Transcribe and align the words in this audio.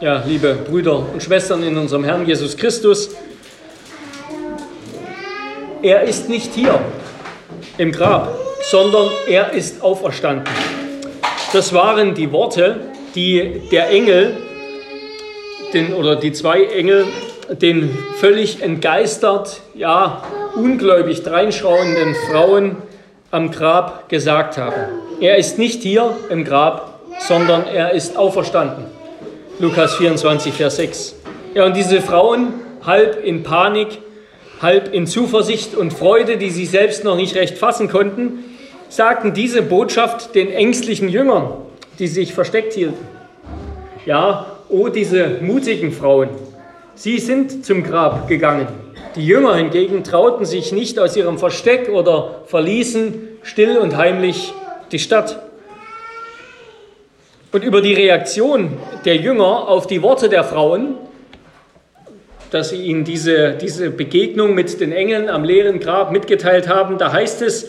Ja, 0.00 0.22
liebe 0.24 0.54
Brüder 0.54 0.96
und 1.12 1.20
Schwestern 1.20 1.64
in 1.64 1.76
unserem 1.76 2.04
Herrn 2.04 2.24
Jesus 2.24 2.56
Christus, 2.56 3.10
er 5.82 6.02
ist 6.02 6.28
nicht 6.28 6.54
hier 6.54 6.78
im 7.78 7.90
Grab, 7.90 8.38
sondern 8.62 9.08
er 9.26 9.50
ist 9.50 9.82
auferstanden. 9.82 10.54
Das 11.52 11.72
waren 11.72 12.14
die 12.14 12.30
Worte, 12.30 12.78
die 13.16 13.62
der 13.72 13.90
Engel, 13.90 14.36
den, 15.74 15.92
oder 15.92 16.14
die 16.14 16.30
zwei 16.30 16.66
Engel, 16.66 17.06
den 17.60 17.90
völlig 18.20 18.62
entgeistert, 18.62 19.62
ja, 19.74 20.22
ungläubig 20.54 21.24
dreinschauenden 21.24 22.14
Frauen 22.30 22.76
am 23.32 23.50
Grab 23.50 24.08
gesagt 24.08 24.58
haben. 24.58 24.80
Er 25.20 25.38
ist 25.38 25.58
nicht 25.58 25.82
hier 25.82 26.16
im 26.30 26.44
Grab, 26.44 27.00
sondern 27.18 27.66
er 27.66 27.94
ist 27.94 28.16
auferstanden. 28.16 28.97
Lukas 29.60 29.96
24, 29.96 30.54
Vers 30.54 30.76
6. 30.76 31.16
Ja, 31.54 31.66
und 31.66 31.74
diese 31.74 32.00
Frauen, 32.00 32.52
halb 32.86 33.24
in 33.24 33.42
Panik, 33.42 33.98
halb 34.62 34.94
in 34.94 35.08
Zuversicht 35.08 35.74
und 35.74 35.92
Freude, 35.92 36.36
die 36.36 36.50
sie 36.50 36.64
selbst 36.64 37.02
noch 37.02 37.16
nicht 37.16 37.34
recht 37.34 37.58
fassen 37.58 37.88
konnten, 37.88 38.44
sagten 38.88 39.34
diese 39.34 39.62
Botschaft 39.62 40.36
den 40.36 40.48
ängstlichen 40.48 41.08
Jüngern, 41.08 41.54
die 41.98 42.06
sich 42.06 42.34
versteckt 42.34 42.74
hielten. 42.74 43.04
Ja, 44.06 44.46
oh 44.68 44.90
diese 44.90 45.38
mutigen 45.40 45.90
Frauen, 45.90 46.28
sie 46.94 47.18
sind 47.18 47.66
zum 47.66 47.82
Grab 47.82 48.28
gegangen. 48.28 48.68
Die 49.16 49.26
Jünger 49.26 49.56
hingegen 49.56 50.04
trauten 50.04 50.44
sich 50.44 50.70
nicht 50.70 51.00
aus 51.00 51.16
ihrem 51.16 51.36
Versteck 51.36 51.88
oder 51.88 52.42
verließen 52.46 53.26
still 53.42 53.78
und 53.78 53.96
heimlich 53.96 54.52
die 54.92 55.00
Stadt. 55.00 55.47
Und 57.50 57.64
über 57.64 57.80
die 57.80 57.94
Reaktion 57.94 58.76
der 59.06 59.16
Jünger 59.16 59.68
auf 59.68 59.86
die 59.86 60.02
Worte 60.02 60.28
der 60.28 60.44
Frauen, 60.44 60.96
dass 62.50 62.70
sie 62.70 62.82
ihnen 62.82 63.04
diese, 63.04 63.52
diese 63.52 63.90
Begegnung 63.90 64.54
mit 64.54 64.80
den 64.80 64.92
Engeln 64.92 65.30
am 65.30 65.44
leeren 65.44 65.80
Grab 65.80 66.12
mitgeteilt 66.12 66.68
haben, 66.68 66.98
da 66.98 67.12
heißt 67.12 67.42
es, 67.42 67.68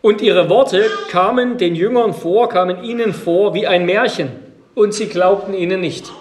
und 0.00 0.22
ihre 0.22 0.48
Worte 0.48 0.84
kamen 1.10 1.58
den 1.58 1.74
Jüngern 1.74 2.14
vor, 2.14 2.48
kamen 2.48 2.84
ihnen 2.84 3.12
vor 3.12 3.54
wie 3.54 3.66
ein 3.66 3.86
Märchen 3.86 4.28
und 4.74 4.94
sie 4.94 5.06
glaubten 5.06 5.52
ihnen 5.52 5.80
nicht. 5.80 6.12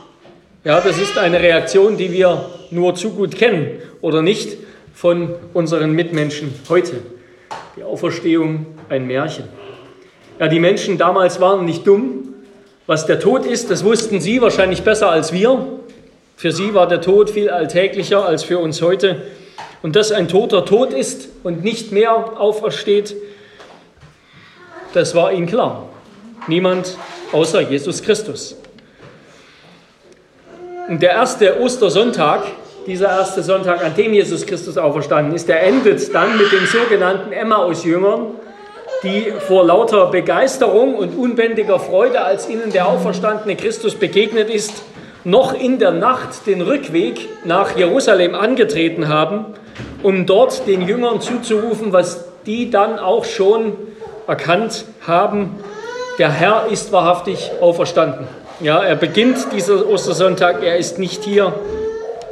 Ja, 0.63 0.81
das 0.81 0.97
ist 0.97 1.17
eine 1.17 1.39
Reaktion, 1.39 1.95
die 1.95 2.11
wir 2.11 2.49
nur 2.71 2.95
zu 2.95 3.11
gut 3.11 3.35
kennen 3.35 3.79
oder 4.01 4.21
nicht 4.21 4.57
von 4.93 5.35
unseren 5.53 5.91
Mitmenschen 5.91 6.53
heute. 6.67 6.95
Die 7.77 7.83
Auferstehung 7.83 8.65
ein 8.89 9.05
Märchen. 9.05 9.45
Ja, 10.39 10.47
die 10.47 10.59
Menschen 10.59 10.97
damals 10.97 11.39
waren 11.39 11.65
nicht 11.65 11.85
dumm, 11.85 12.24
was 12.87 13.05
der 13.05 13.19
Tod 13.19 13.45
ist, 13.45 13.71
das 13.71 13.83
wussten 13.83 14.21
Sie 14.21 14.41
wahrscheinlich 14.41 14.83
besser 14.83 15.09
als 15.09 15.33
wir. 15.33 15.65
Für 16.37 16.51
Sie 16.51 16.73
war 16.73 16.87
der 16.87 17.01
Tod 17.01 17.29
viel 17.29 17.49
alltäglicher 17.49 18.25
als 18.25 18.43
für 18.43 18.59
uns 18.59 18.81
heute. 18.81 19.21
Und 19.81 19.95
dass 19.95 20.11
ein 20.11 20.27
Toter 20.27 20.65
tot 20.65 20.93
ist 20.93 21.29
und 21.43 21.63
nicht 21.63 21.91
mehr 21.91 22.39
aufersteht, 22.39 23.15
das 24.93 25.15
war 25.15 25.31
ihnen 25.31 25.47
klar. 25.47 25.89
Niemand 26.47 26.97
außer 27.31 27.61
Jesus 27.61 28.01
Christus. 28.01 28.55
Und 30.87 31.01
der 31.01 31.11
erste 31.11 31.59
Ostersonntag, 31.59 32.43
dieser 32.85 33.07
erste 33.07 33.41
Sonntag, 33.41 33.83
an 33.83 33.95
dem 33.95 34.13
Jesus 34.13 34.45
Christus 34.45 34.77
auferstanden 34.77 35.33
ist, 35.33 35.49
der 35.49 35.63
endet 35.63 36.13
dann 36.13 36.37
mit 36.37 36.51
den 36.51 36.67
sogenannten 36.67 37.31
Emmaus-Jüngern, 37.31 38.35
die 39.05 39.31
vor 39.47 39.63
lauter 39.65 40.07
Begeisterung 40.07 40.95
und 40.95 41.15
unbändiger 41.15 41.79
Freude, 41.79 42.21
als 42.21 42.49
ihnen 42.49 42.71
der 42.71 42.87
auferstandene 42.87 43.55
Christus 43.55 43.95
begegnet 43.95 44.49
ist, 44.49 44.83
noch 45.23 45.53
in 45.53 45.79
der 45.79 45.91
Nacht 45.91 46.47
den 46.47 46.61
Rückweg 46.61 47.29
nach 47.45 47.77
Jerusalem 47.77 48.35
angetreten 48.35 49.07
haben, 49.07 49.45
um 50.03 50.25
dort 50.25 50.67
den 50.67 50.81
Jüngern 50.81 51.21
zuzurufen, 51.21 51.93
was 51.93 52.25
die 52.45 52.69
dann 52.71 52.99
auch 52.99 53.25
schon 53.25 53.73
erkannt 54.27 54.85
haben, 55.05 55.55
der 56.17 56.31
Herr 56.31 56.67
ist 56.71 56.91
wahrhaftig 56.91 57.51
auferstanden. 57.61 58.27
Ja, 58.59 58.83
er 58.83 58.95
beginnt 58.95 59.51
dieser 59.53 59.87
Ostersonntag, 59.87 60.63
er 60.63 60.77
ist 60.77 60.97
nicht 60.97 61.23
hier 61.23 61.53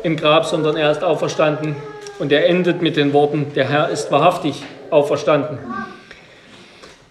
im 0.03 0.17
Grab, 0.17 0.45
sondern 0.45 0.75
er 0.75 0.91
ist 0.91 1.03
auferstanden 1.03 1.75
und 2.19 2.31
er 2.31 2.47
endet 2.47 2.81
mit 2.81 2.95
den 2.95 3.13
Worten, 3.13 3.51
der 3.55 3.69
Herr 3.69 3.90
ist 3.90 4.11
wahrhaftig 4.11 4.63
auferstanden. 4.90 5.59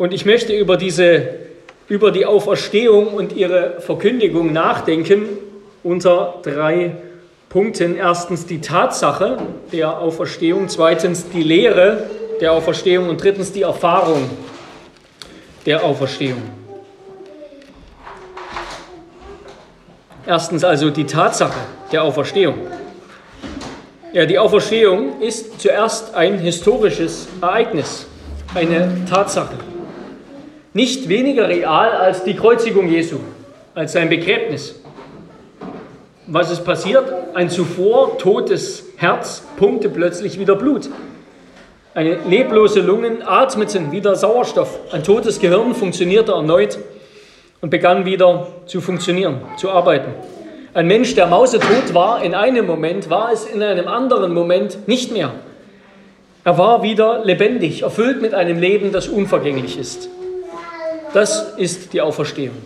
Und 0.03 0.13
ich 0.13 0.27
möchte 0.27 0.53
über, 0.53 0.77
diese, 0.77 1.29
über 1.87 2.11
die 2.11 2.27
Auferstehung 2.27 3.15
und 3.15 3.37
ihre 3.37 3.81
Verkündigung 3.81 4.53
nachdenken 4.53 5.29
unter 5.85 6.41
drei 6.43 6.97
Punkten. 7.49 7.97
Erstens 7.97 8.45
die 8.45 8.61
Tatsache 8.61 9.39
der 9.71 10.01
Auferstehung, 10.01 10.69
zweitens 10.69 11.29
die 11.31 11.45
Lehre 11.45 12.11
der 12.41 12.53
Auferstehung 12.53 13.11
und 13.11 13.23
drittens 13.23 13.53
die 13.53 13.63
Erfahrung 13.63 14.29
der 15.67 15.85
Auferstehung. 15.85 16.43
Erstens 20.27 20.65
also 20.65 20.91
die 20.91 21.07
Tatsache 21.07 21.61
der 21.93 22.03
Auferstehung. 22.03 22.57
Ja, 24.13 24.27
die 24.27 24.41
Auferstehung 24.41 25.21
ist 25.21 25.61
zuerst 25.61 26.13
ein 26.17 26.41
historisches 26.41 27.29
Ereignis, 27.41 28.09
eine 28.53 29.05
Tatsache 29.09 29.55
nicht 30.75 31.09
weniger 31.09 31.49
real 31.49 31.93
als 31.93 32.25
die 32.25 32.35
Kreuzigung 32.35 32.89
Jesu, 32.89 33.19
als 33.75 33.93
sein 33.93 34.09
Begräbnis. 34.09 34.81
Was 36.27 36.51
ist 36.51 36.65
passiert? 36.65 37.13
Ein 37.35 37.51
zuvor 37.51 38.17
totes 38.19 38.85
Herz 38.97 39.43
pumpte 39.57 39.89
plötzlich 39.89 40.39
wieder 40.39 40.55
Blut. 40.55 40.89
Eine 41.95 42.17
leblose 42.27 42.81
Lungen 42.81 43.23
atmeten 43.23 43.93
wieder 43.93 44.17
Sauerstoff. 44.17 44.79
Ein 44.93 45.03
totes 45.03 45.41
Gehirn 45.41 45.75
funktionierte 45.75 46.33
erneut 46.33 46.79
und 47.61 47.69
begann 47.69 48.07
wieder 48.07 48.47
zu 48.67 48.81
funktionieren, 48.81 49.43
zu 49.59 49.71
arbeiten. 49.71 50.13
Ein 50.73 50.87
Mensch, 50.87 51.15
der 51.15 51.27
mausetot 51.27 51.93
war 51.93 52.25
in 52.25 52.35
einem 52.35 52.67
Moment, 52.67 53.11
war 53.11 53.31
es 53.31 53.45
in 53.45 53.63
einem 53.63 53.89
anderen 53.89 54.33
Moment 54.33 54.89
nicht 54.89 55.13
mehr. 55.13 55.33
Er 56.45 56.57
war 56.57 56.83
wieder 56.83 57.23
lebendig, 57.25 57.83
erfüllt 57.83 58.23
mit 58.23 58.33
einem 58.33 58.59
Leben, 58.59 58.91
das 58.91 59.09
unvergänglich 59.09 59.79
ist. 59.79 60.09
Das 61.15 61.55
ist 61.59 61.93
die 61.93 62.01
Auferstehung. 62.01 62.57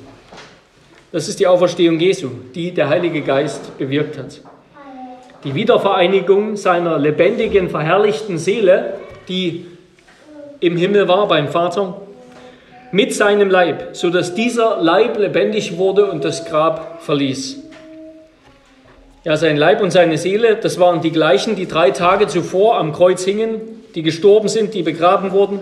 Das 1.10 1.28
ist 1.28 1.40
die 1.40 1.46
Auferstehung 1.46 1.98
Jesu, 1.98 2.28
die 2.54 2.72
der 2.72 2.88
Heilige 2.88 3.22
Geist 3.22 3.76
bewirkt 3.78 4.18
hat. 4.18 4.40
Die 5.42 5.54
Wiedervereinigung 5.54 6.56
seiner 6.56 6.98
lebendigen, 6.98 7.70
verherrlichten 7.70 8.38
Seele, 8.38 8.94
die 9.28 9.66
im 10.60 10.76
Himmel 10.76 11.08
war 11.08 11.26
beim 11.26 11.48
Vater, 11.48 12.00
mit 12.92 13.14
seinem 13.14 13.50
Leib, 13.50 13.96
sodass 13.96 14.34
dieser 14.34 14.80
Leib 14.80 15.18
lebendig 15.18 15.76
wurde 15.76 16.06
und 16.06 16.24
das 16.24 16.44
Grab 16.44 17.02
verließ. 17.02 17.62
Ja, 19.24 19.36
sein 19.36 19.56
Leib 19.56 19.82
und 19.82 19.90
seine 19.90 20.18
Seele, 20.18 20.54
das 20.54 20.78
waren 20.78 21.00
die 21.00 21.10
gleichen, 21.10 21.56
die 21.56 21.66
drei 21.66 21.90
Tage 21.90 22.28
zuvor 22.28 22.78
am 22.78 22.92
Kreuz 22.92 23.24
hingen, 23.24 23.60
die 23.96 24.02
gestorben 24.02 24.48
sind, 24.48 24.72
die 24.72 24.82
begraben 24.82 25.32
wurden. 25.32 25.58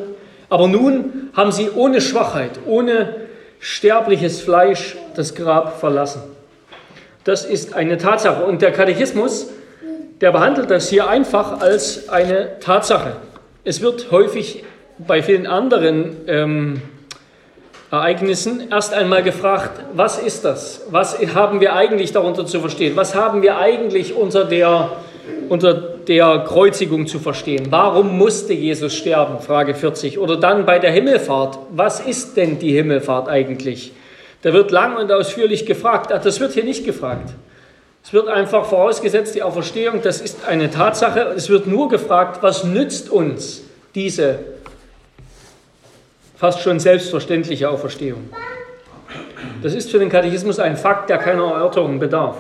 Aber 0.55 0.69
nun 0.69 1.31
haben 1.33 1.51
sie 1.51 1.69
ohne 1.75 2.01
Schwachheit, 2.01 2.61
ohne 2.65 3.17
sterbliches 3.59 4.41
Fleisch 4.41 4.95
das 5.17 5.35
Grab 5.35 5.81
verlassen. 5.81 6.23
Das 7.25 7.45
ist 7.45 7.75
eine 7.75 7.99
Tatsache. 7.99 8.45
Und 8.45 8.63
der 8.63 8.71
Katechismus, 8.71 9.49
der 10.21 10.31
behandelt 10.31 10.71
das 10.71 10.89
hier 10.89 11.09
einfach 11.09 11.61
als 11.61 12.09
eine 12.09 12.61
Tatsache. 12.61 13.17
Es 13.65 13.81
wird 13.81 14.13
häufig 14.13 14.63
bei 14.97 15.25
vielen 15.25 15.49
anderen 15.49 16.19
ähm, 16.29 16.83
Ereignissen 17.91 18.71
erst 18.71 18.95
einmal 18.95 19.25
gefragt, 19.25 19.81
was 19.95 20.21
ist 20.21 20.45
das? 20.45 20.83
Was 20.89 21.19
haben 21.35 21.61
wir 21.61 21.75
eigentlich 21.75 22.13
darunter 22.13 22.47
zu 22.47 22.61
verstehen? 22.61 22.95
Was 22.95 23.17
haben 23.17 23.43
wir 23.43 23.59
eigentlich 23.59 24.15
unter 24.15 24.45
der, 24.45 24.93
unter 25.49 25.75
der 25.75 26.45
Kreuzigung 26.47 27.07
zu 27.07 27.19
verstehen. 27.19 27.67
Warum 27.71 28.19
musste 28.19 28.53
Jesus 28.53 28.95
sterben? 28.95 29.41
Frage 29.41 29.75
40. 29.75 30.19
Oder 30.19 30.37
dann 30.37 30.67
bei 30.67 30.79
der 30.79 30.91
Himmelfahrt. 30.91 31.59
Was 31.71 32.01
ist 32.01 32.37
denn 32.37 32.59
die 32.59 32.73
Himmelfahrt 32.73 33.29
eigentlich? 33.29 33.93
Da 34.43 34.53
wird 34.53 34.71
lang 34.71 34.97
und 34.97 35.11
ausführlich 35.11 35.67
gefragt. 35.67 36.13
Ach, 36.13 36.23
das 36.23 36.41
wird 36.41 36.53
hier 36.53 36.65
nicht 36.65 36.85
gefragt. 36.85 37.31
Es 38.05 38.13
wird 38.13 38.29
einfach 38.29 38.67
vorausgesetzt, 38.67 39.35
die 39.35 39.43
Auferstehung, 39.43 40.03
das 40.03 40.21
ist 40.21 40.47
eine 40.47 40.71
Tatsache. 40.71 41.33
Es 41.35 41.49
wird 41.49 41.67
nur 41.67 41.89
gefragt, 41.89 42.43
was 42.43 42.65
nützt 42.65 43.09
uns 43.09 43.63
diese 43.95 44.41
fast 46.37 46.61
schon 46.61 46.79
selbstverständliche 46.79 47.71
Auferstehung? 47.71 48.29
Das 49.63 49.73
ist 49.73 49.91
für 49.91 49.99
den 49.99 50.11
Katechismus 50.11 50.59
ein 50.59 50.77
Fakt, 50.77 51.09
der 51.09 51.17
keiner 51.17 51.45
Erörterung 51.45 51.99
bedarf. 51.99 52.37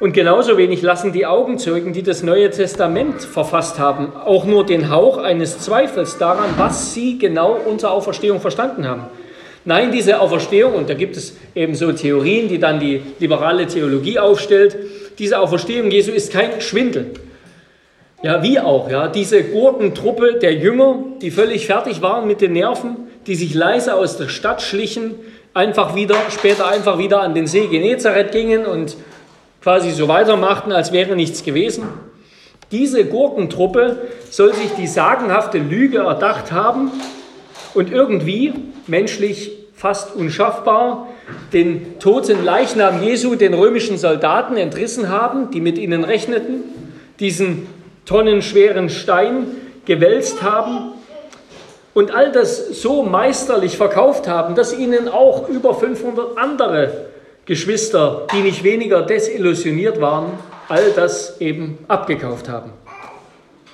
Und 0.00 0.12
genauso 0.12 0.56
wenig 0.56 0.80
lassen 0.82 1.12
die 1.12 1.26
Augenzeugen, 1.26 1.92
die 1.92 2.04
das 2.04 2.22
Neue 2.22 2.50
Testament 2.50 3.20
verfasst 3.22 3.80
haben, 3.80 4.12
auch 4.14 4.44
nur 4.44 4.64
den 4.64 4.90
Hauch 4.90 5.18
eines 5.18 5.58
Zweifels 5.58 6.18
daran, 6.18 6.50
was 6.56 6.94
sie 6.94 7.18
genau 7.18 7.56
unter 7.66 7.90
Auferstehung 7.90 8.40
verstanden 8.40 8.86
haben. 8.86 9.06
Nein, 9.64 9.90
diese 9.90 10.20
Auferstehung, 10.20 10.74
und 10.74 10.88
da 10.88 10.94
gibt 10.94 11.16
es 11.16 11.36
eben 11.54 11.74
so 11.74 11.90
Theorien, 11.90 12.48
die 12.48 12.60
dann 12.60 12.78
die 12.78 13.02
liberale 13.18 13.66
Theologie 13.66 14.20
aufstellt, 14.20 14.76
diese 15.18 15.40
Auferstehung 15.40 15.90
Jesu 15.90 16.12
ist 16.12 16.32
kein 16.32 16.60
Schwindel. 16.60 17.10
Ja, 18.22 18.42
wie 18.42 18.60
auch, 18.60 18.88
ja, 18.88 19.08
diese 19.08 19.42
Gurkentruppe 19.42 20.38
der 20.40 20.54
Jünger, 20.54 21.04
die 21.20 21.32
völlig 21.32 21.66
fertig 21.66 22.02
waren 22.02 22.28
mit 22.28 22.40
den 22.40 22.52
Nerven, 22.52 22.96
die 23.26 23.34
sich 23.34 23.52
leise 23.52 23.94
aus 23.94 24.16
der 24.16 24.28
Stadt 24.28 24.62
schlichen, 24.62 25.16
einfach 25.54 25.96
wieder, 25.96 26.16
später 26.30 26.68
einfach 26.68 26.98
wieder 26.98 27.20
an 27.20 27.34
den 27.34 27.48
See 27.48 27.66
Genezareth 27.66 28.30
gingen 28.30 28.64
und 28.64 28.96
quasi 29.62 29.90
so 29.90 30.08
weitermachten, 30.08 30.72
als 30.72 30.92
wäre 30.92 31.16
nichts 31.16 31.42
gewesen. 31.42 31.84
Diese 32.70 33.04
Gurkentruppe 33.04 34.08
soll 34.30 34.54
sich 34.54 34.72
die 34.72 34.86
sagenhafte 34.86 35.58
Lüge 35.58 35.98
erdacht 35.98 36.52
haben 36.52 36.90
und 37.74 37.90
irgendwie, 37.90 38.52
menschlich 38.86 39.52
fast 39.74 40.14
unschaffbar, 40.14 41.08
den 41.52 41.98
toten 41.98 42.44
Leichnam 42.44 43.02
Jesu 43.02 43.36
den 43.36 43.54
römischen 43.54 43.96
Soldaten 43.96 44.56
entrissen 44.56 45.08
haben, 45.08 45.50
die 45.50 45.60
mit 45.60 45.78
ihnen 45.78 46.04
rechneten, 46.04 46.64
diesen 47.20 47.66
tonnenschweren 48.04 48.90
Stein 48.90 49.46
gewälzt 49.84 50.42
haben 50.42 50.92
und 51.94 52.14
all 52.14 52.32
das 52.32 52.80
so 52.82 53.02
meisterlich 53.02 53.76
verkauft 53.76 54.28
haben, 54.28 54.54
dass 54.54 54.76
ihnen 54.76 55.08
auch 55.08 55.48
über 55.48 55.74
500 55.74 56.36
andere 56.36 57.06
Geschwister, 57.48 58.28
die 58.32 58.42
nicht 58.42 58.62
weniger 58.62 59.02
desillusioniert 59.02 60.00
waren, 60.00 60.26
all 60.68 60.92
das 60.94 61.40
eben 61.40 61.78
abgekauft 61.88 62.48
haben. 62.48 62.70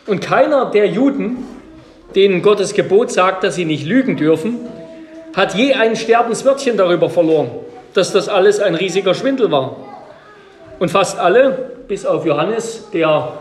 Und 0.07 0.23
keiner 0.23 0.71
der 0.71 0.87
Juden, 0.87 1.45
denen 2.15 2.41
Gottes 2.41 2.73
Gebot 2.73 3.11
sagt, 3.11 3.45
dass 3.45 3.57
sie 3.57 3.67
nicht 3.67 3.85
lügen 3.85 4.17
dürfen, 4.17 4.61
hat 5.37 5.55
je 5.55 5.75
ein 5.75 5.97
Sterbenswörtchen 5.97 6.79
darüber 6.79 7.11
verloren, 7.11 7.51
dass 7.93 8.13
das 8.13 8.29
alles 8.29 8.61
ein 8.61 8.75
riesiger 8.75 9.13
Schwindel 9.13 9.51
war. 9.51 9.77
Und 10.79 10.91
fast 10.91 11.19
alle, 11.19 11.73
bis 11.87 12.07
auf 12.07 12.25
Johannes, 12.25 12.89
der 12.95 13.33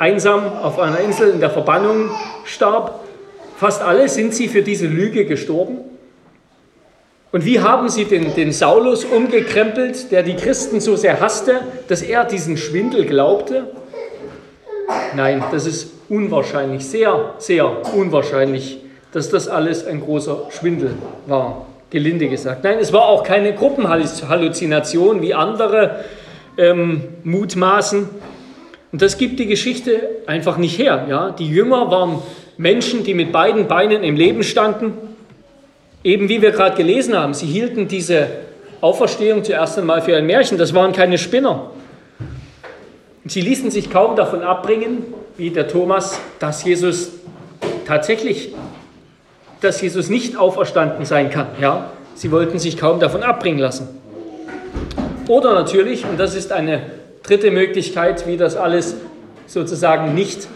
einsam 0.00 0.50
auf 0.62 0.80
einer 0.80 0.98
Insel 0.98 1.30
in 1.30 1.40
der 1.40 1.50
Verbannung 1.50 2.10
starb, 2.44 3.00
Fast 3.60 3.82
alle 3.82 4.08
sind 4.08 4.34
sie 4.34 4.48
für 4.48 4.62
diese 4.62 4.86
Lüge 4.86 5.26
gestorben. 5.26 5.80
Und 7.32 7.44
wie 7.44 7.60
haben 7.60 7.88
sie 7.88 8.06
den, 8.06 8.34
den 8.34 8.52
Saulus 8.52 9.04
umgekrempelt, 9.04 10.10
der 10.10 10.22
die 10.24 10.34
Christen 10.34 10.80
so 10.80 10.96
sehr 10.96 11.20
hasste, 11.20 11.60
dass 11.86 12.02
er 12.02 12.24
diesen 12.24 12.56
Schwindel 12.56 13.06
glaubte? 13.06 13.68
Nein, 15.14 15.42
das 15.52 15.66
ist 15.66 15.92
unwahrscheinlich, 16.08 16.84
sehr, 16.84 17.34
sehr 17.38 17.94
unwahrscheinlich, 17.94 18.78
dass 19.12 19.30
das 19.30 19.46
alles 19.46 19.86
ein 19.86 20.00
großer 20.00 20.48
Schwindel 20.50 20.94
war, 21.26 21.66
gelinde 21.90 22.28
gesagt. 22.28 22.64
Nein, 22.64 22.78
es 22.80 22.92
war 22.92 23.02
auch 23.02 23.22
keine 23.22 23.54
Gruppenhalluzination, 23.54 25.22
wie 25.22 25.32
andere 25.32 26.04
ähm, 26.58 27.04
mutmaßen. 27.22 28.08
Und 28.92 29.02
das 29.02 29.18
gibt 29.18 29.38
die 29.38 29.46
Geschichte 29.46 30.00
einfach 30.26 30.56
nicht 30.56 30.78
her. 30.78 31.06
Ja? 31.08 31.30
Die 31.30 31.46
Jünger 31.46 31.92
waren 31.92 32.18
Menschen, 32.56 33.04
die 33.04 33.14
mit 33.14 33.30
beiden 33.30 33.68
Beinen 33.68 34.02
im 34.02 34.16
Leben 34.16 34.42
standen. 34.42 34.94
Eben 36.02 36.28
wie 36.28 36.40
wir 36.40 36.50
gerade 36.50 36.76
gelesen 36.76 37.16
haben, 37.16 37.34
sie 37.34 37.46
hielten 37.46 37.88
diese 37.88 38.28
Auferstehung 38.80 39.44
zuerst 39.44 39.78
einmal 39.78 40.00
für 40.00 40.16
ein 40.16 40.26
Märchen. 40.26 40.56
Das 40.56 40.72
waren 40.72 40.92
keine 40.92 41.18
Spinner. 41.18 41.70
Sie 43.26 43.42
ließen 43.42 43.70
sich 43.70 43.90
kaum 43.90 44.16
davon 44.16 44.42
abbringen, 44.42 45.04
wie 45.36 45.50
der 45.50 45.68
Thomas, 45.68 46.18
dass 46.38 46.64
Jesus 46.64 47.10
tatsächlich, 47.86 48.54
dass 49.60 49.80
Jesus 49.82 50.08
nicht 50.08 50.38
auferstanden 50.38 51.04
sein 51.04 51.30
kann. 51.30 51.48
Ja, 51.60 51.90
sie 52.14 52.32
wollten 52.32 52.58
sich 52.58 52.78
kaum 52.78 52.98
davon 52.98 53.22
abbringen 53.22 53.58
lassen. 53.58 53.88
Oder 55.28 55.52
natürlich, 55.52 56.06
und 56.06 56.18
das 56.18 56.34
ist 56.34 56.50
eine 56.50 56.82
dritte 57.22 57.50
Möglichkeit, 57.50 58.26
wie 58.26 58.38
das 58.38 58.56
alles 58.56 58.96
sozusagen 59.46 60.14
nicht 60.14 60.48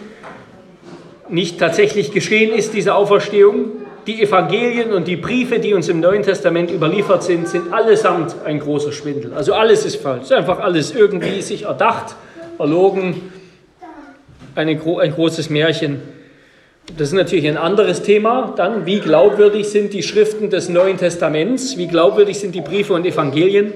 nicht 1.28 1.58
tatsächlich 1.58 2.12
geschehen 2.12 2.52
ist, 2.54 2.74
diese 2.74 2.94
Auferstehung. 2.94 3.83
Die 4.06 4.20
Evangelien 4.20 4.92
und 4.92 5.08
die 5.08 5.16
Briefe, 5.16 5.58
die 5.58 5.72
uns 5.72 5.88
im 5.88 6.00
Neuen 6.00 6.22
Testament 6.22 6.70
überliefert 6.70 7.22
sind, 7.22 7.48
sind 7.48 7.72
allesamt 7.72 8.34
ein 8.44 8.60
großer 8.60 8.92
Schwindel. 8.92 9.32
Also 9.32 9.54
alles 9.54 9.86
ist 9.86 9.96
falsch. 9.96 10.30
Einfach 10.30 10.60
alles 10.60 10.94
irgendwie 10.94 11.40
sich 11.40 11.62
erdacht, 11.62 12.14
erlogen, 12.58 13.32
eine, 14.54 14.72
ein 14.72 15.12
großes 15.12 15.48
Märchen. 15.48 16.02
Das 16.98 17.08
ist 17.08 17.14
natürlich 17.14 17.48
ein 17.48 17.56
anderes 17.56 18.02
Thema. 18.02 18.52
Dann, 18.56 18.84
wie 18.84 19.00
glaubwürdig 19.00 19.68
sind 19.70 19.94
die 19.94 20.02
Schriften 20.02 20.50
des 20.50 20.68
Neuen 20.68 20.98
Testaments? 20.98 21.78
Wie 21.78 21.86
glaubwürdig 21.86 22.38
sind 22.38 22.54
die 22.54 22.60
Briefe 22.60 22.92
und 22.92 23.06
Evangelien? 23.06 23.72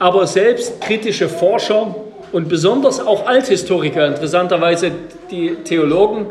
Aber 0.00 0.26
selbst 0.26 0.80
kritische 0.80 1.28
Forscher 1.28 1.94
und 2.32 2.48
besonders 2.48 2.98
auch 2.98 3.28
Althistoriker, 3.28 4.08
interessanterweise 4.08 4.90
die 5.30 5.54
Theologen, 5.62 6.26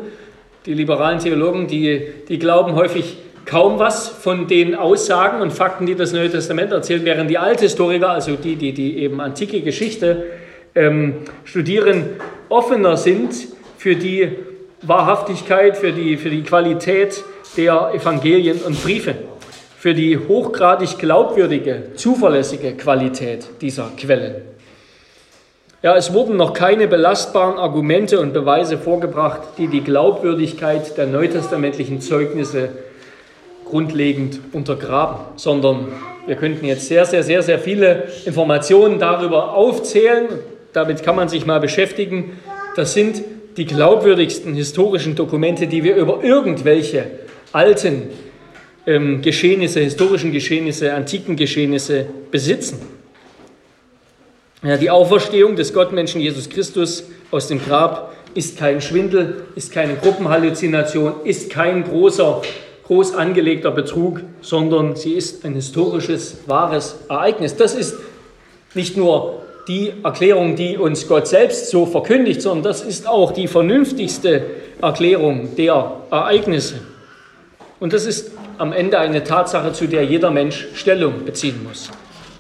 die 0.66 0.74
liberalen 0.74 1.20
Theologen, 1.20 1.68
die, 1.68 2.08
die 2.28 2.40
glauben 2.40 2.76
häufig 2.76 3.18
kaum 3.46 3.80
was 3.80 4.08
von 4.08 4.48
den 4.48 4.76
Aussagen 4.76 5.42
und 5.42 5.52
Fakten, 5.52 5.86
die 5.86 5.96
das 5.96 6.14
Neue 6.14 6.30
Testament 6.30 6.72
erzählt, 6.72 7.04
während 7.06 7.30
die 7.30 7.38
Althistoriker, 7.38 8.10
also 8.10 8.36
die, 8.36 8.56
die, 8.56 8.74
die 8.74 9.00
eben 9.00 9.20
antike 9.20 9.62
Geschichte 9.62 10.26
ähm, 10.76 11.16
studieren, 11.44 12.06
offener 12.50 12.98
sind 12.98 13.34
für 13.78 13.96
die 13.96 14.30
Wahrhaftigkeit, 14.82 15.78
für 15.78 15.92
die, 15.92 16.18
für 16.18 16.30
die 16.30 16.44
Qualität 16.44 17.24
der 17.58 17.92
Evangelien 17.94 18.60
und 18.66 18.82
Briefe, 18.82 19.16
für 19.78 19.94
die 19.94 20.18
hochgradig 20.18 20.98
glaubwürdige, 20.98 21.92
zuverlässige 21.96 22.74
Qualität 22.74 23.48
dieser 23.62 23.92
Quellen. 23.98 24.53
Ja, 25.84 25.98
es 25.98 26.14
wurden 26.14 26.38
noch 26.38 26.54
keine 26.54 26.88
belastbaren 26.88 27.60
Argumente 27.60 28.22
und 28.22 28.32
Beweise 28.32 28.78
vorgebracht, 28.78 29.42
die 29.58 29.68
die 29.68 29.82
Glaubwürdigkeit 29.82 30.98
der 30.98 31.08
neutestamentlichen 31.08 32.00
Zeugnisse 32.00 32.70
grundlegend 33.66 34.40
untergraben, 34.54 35.18
sondern 35.36 35.90
wir 36.26 36.38
könnten 36.38 36.64
jetzt 36.64 36.88
sehr, 36.88 37.04
sehr, 37.04 37.22
sehr, 37.22 37.44
sehr 37.44 37.60
viele 37.60 38.08
Informationen 38.24 38.98
darüber 38.98 39.56
aufzählen. 39.56 40.30
Damit 40.72 41.04
kann 41.04 41.18
man 41.18 41.28
sich 41.28 41.46
mal 41.46 41.60
beschäftigen. 41.60 42.40
Das 42.78 42.94
sind 42.94 43.22
die 43.58 43.66
glaubwürdigsten 43.66 44.54
historischen 44.54 45.16
Dokumente, 45.16 45.68
die 45.68 45.84
wir 45.84 45.98
über 45.98 46.24
irgendwelche 46.24 47.08
alten 47.52 48.04
ähm, 48.88 49.22
Geschehnisse, 49.22 49.82
historischen 49.82 50.32
Geschehnisse, 50.32 50.94
antiken 50.94 51.36
Geschehnisse 51.36 52.06
besitzen. 52.32 52.93
Ja, 54.64 54.78
die 54.78 54.90
Auferstehung 54.90 55.58
des 55.58 55.74
Gottmenschen 55.74 56.22
Jesus 56.22 56.50
Christus 56.50 57.04
aus 57.32 57.48
dem 57.48 57.62
Grab 57.64 58.16
ist 58.34 58.58
kein 58.58 58.80
Schwindel, 58.80 59.44
ist 59.56 59.74
keine 59.74 59.96
Gruppenhalluzination, 59.96 61.16
ist 61.26 61.50
kein 61.50 61.84
großer, 61.84 62.42
groß 62.86 63.14
angelegter 63.14 63.72
Betrug, 63.72 64.22
sondern 64.42 64.96
sie 64.96 65.16
ist 65.16 65.44
ein 65.44 65.56
historisches, 65.56 66.38
wahres 66.48 66.96
Ereignis. 67.10 67.58
Das 67.58 67.76
ist 67.76 67.96
nicht 68.74 68.96
nur 68.96 69.42
die 69.68 69.92
Erklärung, 70.02 70.56
die 70.56 70.78
uns 70.78 71.10
Gott 71.10 71.28
selbst 71.28 71.70
so 71.70 71.86
verkündigt, 71.86 72.42
sondern 72.42 72.64
das 72.64 72.84
ist 72.84 73.06
auch 73.06 73.34
die 73.34 73.50
vernünftigste 73.50 74.46
Erklärung 74.82 75.58
der 75.58 75.92
Ereignisse. 76.10 76.76
Und 77.82 77.92
das 77.92 78.06
ist 78.06 78.32
am 78.58 78.72
Ende 78.72 78.98
eine 78.98 79.26
Tatsache, 79.26 79.74
zu 79.74 79.88
der 79.88 80.04
jeder 80.04 80.32
Mensch 80.32 80.70
Stellung 80.74 81.26
beziehen 81.26 81.66
muss. 81.68 81.90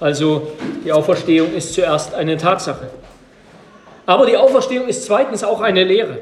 Also 0.03 0.51
die 0.83 0.91
Auferstehung 0.91 1.53
ist 1.53 1.75
zuerst 1.75 2.13
eine 2.13 2.35
Tatsache. 2.35 2.89
Aber 4.05 4.25
die 4.25 4.35
Auferstehung 4.35 4.89
ist 4.89 5.05
zweitens 5.05 5.45
auch 5.45 5.61
eine 5.61 5.85
Lehre. 5.85 6.17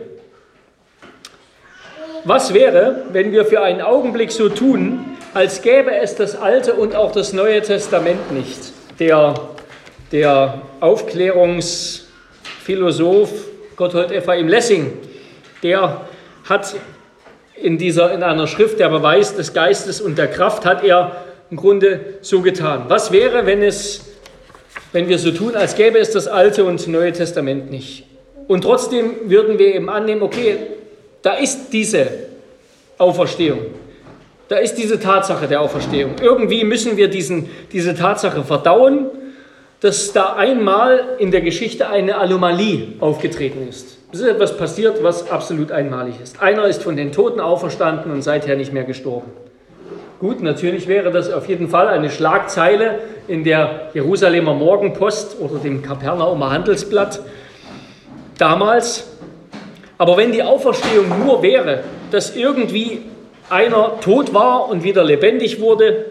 Was 2.23 2.53
wäre, 2.53 3.05
wenn 3.11 3.31
wir 3.31 3.43
für 3.43 3.61
einen 3.61 3.81
Augenblick 3.81 4.31
so 4.31 4.49
tun, 4.49 5.17
als 5.33 5.63
gäbe 5.63 5.95
es 5.95 6.13
das 6.13 6.39
Alte 6.39 6.75
und 6.75 6.95
auch 6.95 7.11
das 7.11 7.33
Neue 7.33 7.63
Testament 7.63 8.31
nicht? 8.31 8.71
Der, 8.99 9.33
der 10.11 10.61
Aufklärungsphilosoph 10.79 13.31
Gotthold 13.77 14.11
Ephraim 14.11 14.47
Lessing, 14.47 14.93
der 15.63 16.01
hat 16.47 16.75
in, 17.55 17.79
dieser, 17.79 18.13
in 18.13 18.21
einer 18.21 18.45
Schrift, 18.45 18.77
der 18.77 18.89
Beweis 18.89 19.35
des 19.35 19.55
Geistes 19.55 20.01
und 20.01 20.19
der 20.19 20.27
Kraft, 20.27 20.67
hat 20.67 20.83
er 20.83 21.15
im 21.51 21.57
Grunde 21.57 21.99
so 22.21 22.41
getan. 22.41 22.85
Was 22.87 23.11
wäre, 23.11 23.45
wenn, 23.45 23.61
es, 23.61 24.05
wenn 24.93 25.09
wir 25.09 25.19
so 25.19 25.31
tun, 25.31 25.55
als 25.55 25.75
gäbe 25.75 25.99
es 25.99 26.11
das 26.11 26.27
Alte 26.27 26.63
und 26.63 26.87
Neue 26.87 27.11
Testament 27.11 27.69
nicht? 27.69 28.05
Und 28.47 28.61
trotzdem 28.61 29.29
würden 29.29 29.59
wir 29.59 29.75
eben 29.75 29.89
annehmen, 29.89 30.23
okay, 30.23 30.57
da 31.21 31.33
ist 31.33 31.71
diese 31.71 32.07
Auferstehung. 32.97 33.59
Da 34.47 34.57
ist 34.57 34.75
diese 34.75 34.99
Tatsache 34.99 35.47
der 35.47 35.61
Auferstehung. 35.61 36.15
Irgendwie 36.21 36.63
müssen 36.63 36.97
wir 36.97 37.09
diesen, 37.09 37.49
diese 37.71 37.95
Tatsache 37.95 38.43
verdauen, 38.43 39.07
dass 39.81 40.13
da 40.13 40.35
einmal 40.35 41.15
in 41.19 41.31
der 41.31 41.41
Geschichte 41.41 41.89
eine 41.89 42.15
Anomalie 42.15 42.93
aufgetreten 42.99 43.67
ist. 43.67 43.97
Es 44.13 44.19
ist 44.19 44.27
etwas 44.27 44.57
passiert, 44.57 45.03
was 45.03 45.29
absolut 45.29 45.71
einmalig 45.71 46.15
ist. 46.21 46.41
Einer 46.41 46.65
ist 46.65 46.83
von 46.83 46.95
den 46.95 47.11
Toten 47.11 47.39
auferstanden 47.39 48.11
und 48.11 48.21
seither 48.21 48.55
nicht 48.55 48.73
mehr 48.73 48.83
gestorben. 48.83 49.31
Gut, 50.21 50.43
natürlich 50.43 50.87
wäre 50.87 51.09
das 51.09 51.33
auf 51.33 51.49
jeden 51.49 51.67
Fall 51.67 51.87
eine 51.87 52.11
Schlagzeile 52.11 52.99
in 53.27 53.43
der 53.43 53.89
Jerusalemer 53.95 54.53
Morgenpost 54.53 55.37
oder 55.39 55.55
dem 55.55 55.81
Kapernaumer 55.81 56.51
Handelsblatt 56.51 57.21
damals. 58.37 59.17
Aber 59.97 60.17
wenn 60.17 60.31
die 60.31 60.43
Auferstehung 60.43 61.07
nur 61.25 61.41
wäre, 61.41 61.79
dass 62.11 62.35
irgendwie 62.35 63.01
einer 63.49 63.99
tot 63.99 64.31
war 64.31 64.69
und 64.69 64.83
wieder 64.83 65.03
lebendig 65.03 65.59
wurde, 65.59 66.05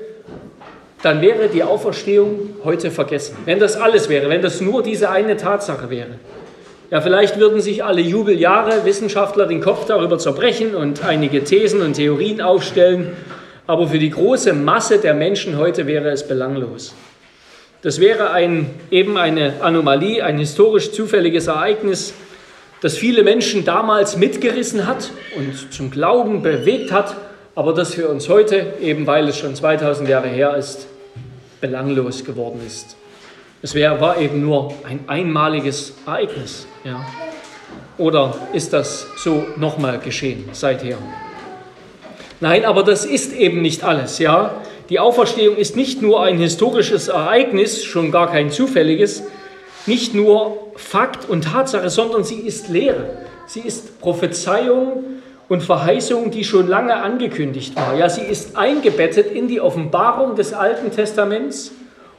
dann 1.05 1.21
wäre 1.21 1.47
die 1.47 1.63
Auferstehung 1.63 2.57
heute 2.65 2.91
vergessen. 2.91 3.37
Wenn 3.45 3.61
das 3.61 3.77
alles 3.77 4.09
wäre, 4.09 4.29
wenn 4.29 4.43
das 4.43 4.61
nur 4.61 4.83
diese 4.83 5.11
eine 5.11 5.37
Tatsache 5.37 5.89
wäre. 5.89 6.19
Ja, 6.91 7.01
vielleicht 7.01 7.39
würden 7.39 7.61
sich 7.61 7.85
alle 7.85 8.01
Jubeljahre 8.01 8.85
Wissenschaftler 8.85 9.47
den 9.47 9.61
Kopf 9.61 9.85
darüber 9.85 10.19
zerbrechen 10.19 10.75
und 10.75 11.05
einige 11.05 11.45
Thesen 11.45 11.81
und 11.81 11.93
Theorien 11.93 12.41
aufstellen, 12.41 13.13
aber 13.71 13.87
für 13.87 14.01
die 14.01 14.11
große 14.11 14.53
Masse 14.53 14.99
der 14.99 15.15
Menschen 15.15 15.57
heute 15.57 15.87
wäre 15.87 16.11
es 16.11 16.27
belanglos. 16.27 16.93
Das 17.83 18.01
wäre 18.01 18.33
ein, 18.33 18.69
eben 18.91 19.17
eine 19.17 19.63
Anomalie, 19.63 20.25
ein 20.25 20.39
historisch 20.39 20.91
zufälliges 20.91 21.47
Ereignis, 21.47 22.13
das 22.81 22.97
viele 22.97 23.23
Menschen 23.23 23.65
damals 23.65 24.17
mitgerissen 24.17 24.89
hat 24.89 25.13
und 25.37 25.73
zum 25.73 25.93
Glauben 25.93 26.43
bewegt 26.43 26.91
hat, 26.91 27.15
aber 27.55 27.73
das 27.73 27.95
für 27.95 28.09
uns 28.09 28.29
heute, 28.29 28.75
eben 28.83 29.07
weil 29.07 29.29
es 29.29 29.39
schon 29.39 29.55
2000 29.55 30.09
Jahre 30.09 30.27
her 30.27 30.57
ist, 30.57 30.89
belanglos 31.61 32.25
geworden 32.25 32.61
ist. 32.67 32.97
Es 33.63 33.77
wär, 33.77 34.01
war 34.01 34.19
eben 34.19 34.41
nur 34.41 34.75
ein 34.83 35.05
einmaliges 35.07 35.95
Ereignis. 36.07 36.67
Ja. 36.83 37.07
Oder 37.99 38.35
ist 38.53 38.73
das 38.73 39.07
so 39.17 39.47
nochmal 39.57 40.01
geschehen 40.01 40.49
seither? 40.55 40.99
Nein, 42.41 42.65
aber 42.65 42.83
das 42.83 43.05
ist 43.05 43.35
eben 43.35 43.61
nicht 43.61 43.85
alles. 43.85 44.19
Ja. 44.19 44.55
Die 44.89 44.99
Auferstehung 44.99 45.57
ist 45.57 45.77
nicht 45.77 46.01
nur 46.01 46.23
ein 46.23 46.39
historisches 46.39 47.09
Ereignis, 47.09 47.85
schon 47.85 48.11
gar 48.11 48.31
kein 48.31 48.51
zufälliges, 48.51 49.23
nicht 49.87 50.15
nur 50.15 50.73
Fakt 50.77 51.29
und 51.29 51.45
Tatsache, 51.45 51.91
sondern 51.91 52.25
sie 52.25 52.41
ist 52.41 52.69
Lehre. 52.69 53.11
Sie 53.47 53.61
ist 53.61 54.01
Prophezeiung 54.01 55.05
und 55.49 55.63
Verheißung, 55.63 56.31
die 56.31 56.45
schon 56.45 56.67
lange 56.67 56.97
angekündigt 56.97 57.77
war. 57.77 57.97
Ja, 57.97 58.09
sie 58.09 58.23
ist 58.23 58.57
eingebettet 58.57 59.31
in 59.31 59.47
die 59.49 59.61
Offenbarung 59.61 60.35
des 60.35 60.55
Alten 60.55 60.91
Testaments 60.91 61.73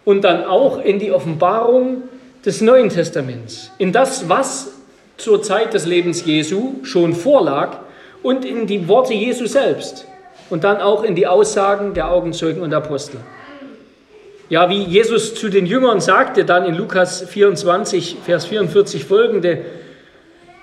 und 0.06 0.24
dann 0.24 0.44
auch 0.44 0.84
in 0.84 1.00
die 1.00 1.12
Offenbarung 1.12 2.04
des 2.46 2.62
Neuen 2.62 2.90
Testaments, 2.90 3.72
in 3.78 3.92
das, 3.92 4.30
was 4.30 4.72
zur 5.18 5.42
Zeit 5.44 5.74
des 5.74 5.86
Lebens 5.86 6.26
Jesu 6.26 6.76
schon 6.84 7.14
vorlag 7.14 7.78
und 8.24 8.46
in 8.46 8.68
die 8.68 8.88
Worte 8.88 9.14
Jesu 9.14 9.46
selbst 9.46 10.06
und 10.52 10.64
dann 10.64 10.78
auch 10.78 11.04
in 11.04 11.16
die 11.16 11.28
Aussagen 11.28 11.94
der 11.94 12.12
Augenzeugen 12.12 12.62
und 12.62 12.74
Apostel. 12.74 13.20
Ja, 14.50 14.70
wie 14.70 14.84
Jesus 14.84 15.34
zu 15.34 15.50
den 15.50 15.66
Jüngern 15.66 16.02
sagte, 16.02 16.44
dann 16.44 16.66
in 16.66 16.76
Lukas 16.76 17.22
24, 17.22 18.18
Vers 18.26 18.46
44 18.46 19.06
folgende, 19.06 19.60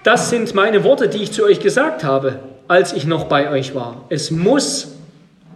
das 0.05 0.29
sind 0.29 0.55
meine 0.55 0.85
Worte, 0.85 1.09
die 1.09 1.23
ich 1.23 1.33
zu 1.33 1.43
euch 1.45 1.61
gesagt 1.61 2.05
habe, 2.05 2.39
als 2.69 2.93
ich 2.93 3.07
noch 3.07 3.25
bei 3.25 3.51
euch 3.51 3.75
war. 3.75 4.05
Es 4.11 4.31
muss 4.31 4.95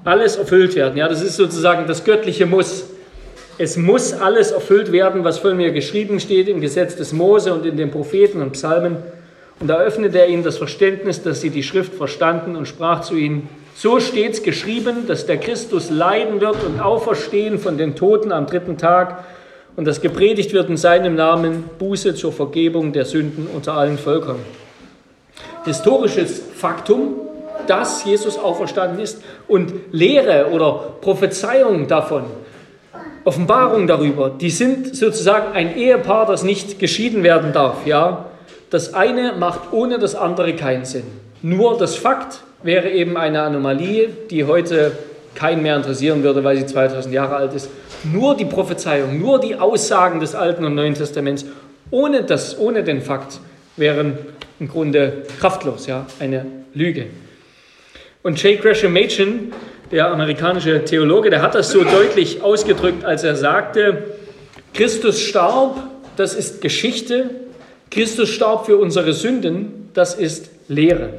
alles 0.05 0.37
erfüllt 0.37 0.75
werden. 0.75 0.97
Ja, 0.97 1.09
das 1.09 1.23
ist 1.23 1.37
sozusagen 1.37 1.87
das 1.87 2.05
göttliche 2.05 2.47
Muss. 2.47 2.85
Es 3.59 3.77
muss 3.77 4.15
alles 4.15 4.51
erfüllt 4.51 4.93
werden, 4.93 5.25
was 5.25 5.39
von 5.39 5.59
mir 5.59 5.73
geschrieben 5.73 6.19
steht 6.21 6.49
im 6.49 6.63
Gesetz 6.63 6.97
des 6.97 7.13
Mose 7.13 7.53
und 7.53 7.67
in 7.67 7.77
den 7.77 7.91
Propheten 7.91 8.41
und 8.41 8.53
Psalmen. 8.53 8.97
Und 9.61 9.69
da 9.69 9.79
öffnete 9.79 10.19
er 10.19 10.29
ihnen 10.29 10.43
das 10.43 10.57
Verständnis, 10.57 11.23
dass 11.23 11.43
sie 11.43 11.51
die 11.51 11.63
Schrift 11.63 11.95
verstanden 11.95 12.57
und 12.57 12.67
sprach 12.67 13.03
zu 13.03 13.15
ihnen, 13.15 13.49
so 13.75 14.01
steht's 14.01 14.43
geschrieben, 14.43 15.07
dass 15.07 15.27
der 15.27 15.39
Christus 15.39 15.91
leiden 15.91 16.41
wird 16.41 16.63
und 16.65 16.81
auferstehen 16.81 17.59
von 17.59 17.79
den 17.79 17.97
Toten 17.97 18.33
am 18.33 18.47
dritten 18.47 18.77
Tag 18.79 19.25
und 19.77 19.87
dass 19.87 20.01
gepredigt 20.01 20.53
wird 20.53 20.69
in 20.69 20.77
seinem 20.77 21.15
Namen 21.15 21.65
Buße 21.79 22.15
zur 22.15 22.33
Vergebung 22.33 22.93
der 22.93 23.05
Sünden 23.05 23.47
unter 23.53 23.75
allen 23.75 23.99
Völkern. 23.99 24.39
Historisches 25.65 26.43
Faktum, 26.55 27.15
dass 27.67 28.05
Jesus 28.05 28.39
auferstanden 28.39 29.01
ist 29.01 29.23
und 29.49 29.73
Lehre 29.93 30.51
oder 30.51 30.95
Prophezeiung 31.01 31.87
davon, 31.87 32.25
Offenbarung 33.25 33.87
darüber, 33.87 34.31
die 34.31 34.51
sind 34.51 34.97
sozusagen 34.97 35.53
ein 35.53 35.77
Ehepaar, 35.77 36.27
das 36.27 36.43
nicht 36.43 36.79
geschieden 36.79 37.23
werden 37.23 37.53
darf. 37.53 37.87
Ja? 37.87 38.27
Das 38.71 38.95
eine 38.95 39.35
macht 39.35 39.73
ohne 39.73 39.99
das 39.99 40.15
andere 40.15 40.57
keinen 40.57 40.85
Sinn. 40.85 41.05
Nur 41.41 41.79
das 41.79 41.95
Fakt 41.95 42.43
wäre 42.63 42.91
eben 42.91 43.17
eine 43.17 43.43
Anomalie, 43.43 44.09
die 44.31 44.45
heute 44.45 44.93
keinen 45.35 45.63
mehr 45.63 45.77
interessieren 45.77 46.23
würde, 46.23 46.45
weil 46.45 46.57
sie 46.57 46.67
2000 46.67 47.15
Jahre 47.15 47.37
alt 47.37 47.55
ist. 47.55 47.71
Nur 48.05 48.37
die 48.37 48.45
Prophezeiung, 48.45 49.19
nur 49.19 49.41
die 49.41 49.57
Aussagen 49.57 50.21
des 50.21 50.35
Alten 50.35 50.65
und 50.65 50.75
Neuen 50.75 50.95
Testaments, 50.95 51.47
ohne, 51.91 52.25
das, 52.25 52.59
ohne 52.59 52.83
den 52.83 53.01
Fakt, 53.01 53.41
wären 53.77 54.19
im 54.61 54.69
Grunde 54.69 55.25
kraftlos, 55.41 55.87
ja, 55.87 56.07
eine 56.21 56.47
Lüge. 56.75 57.07
Und 58.23 58.43
J. 58.43 58.61
Gresham 58.61 58.93
Machen, 58.93 59.53
der 59.91 60.11
amerikanische 60.11 60.85
Theologe, 60.85 61.31
der 61.31 61.43
hat 61.43 61.55
das 61.55 61.71
so 61.71 61.83
deutlich 61.85 62.43
ausgedrückt, 62.43 63.05
als 63.05 63.25
er 63.25 63.37
sagte, 63.37 64.05
Christus 64.75 65.21
starb, 65.21 65.83
das 66.17 66.35
ist 66.35 66.61
Geschichte, 66.61 67.31
Christus 67.91 68.31
starb 68.31 68.67
für 68.67 68.79
unsere 68.79 69.13
Sünden, 69.13 69.91
das 69.93 70.15
ist 70.15 70.51
Lehre. 70.69 71.11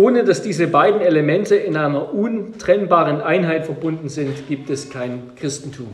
Ohne 0.00 0.24
dass 0.24 0.40
diese 0.40 0.66
beiden 0.66 1.02
Elemente 1.02 1.56
in 1.56 1.76
einer 1.76 2.14
untrennbaren 2.14 3.20
Einheit 3.20 3.66
verbunden 3.66 4.08
sind, 4.08 4.48
gibt 4.48 4.70
es 4.70 4.88
kein 4.88 5.32
Christentum. 5.36 5.88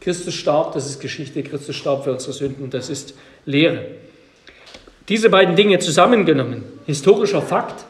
Christus 0.00 0.32
starb, 0.32 0.72
das 0.72 0.86
ist 0.86 0.98
Geschichte, 0.98 1.42
Christus 1.42 1.76
starb 1.76 2.04
für 2.04 2.12
unsere 2.12 2.32
Sünden, 2.32 2.70
das 2.70 2.88
ist 2.88 3.12
Lehre. 3.44 3.84
Diese 5.10 5.28
beiden 5.28 5.56
Dinge 5.56 5.78
zusammengenommen, 5.78 6.64
historischer 6.86 7.42
Fakt, 7.42 7.84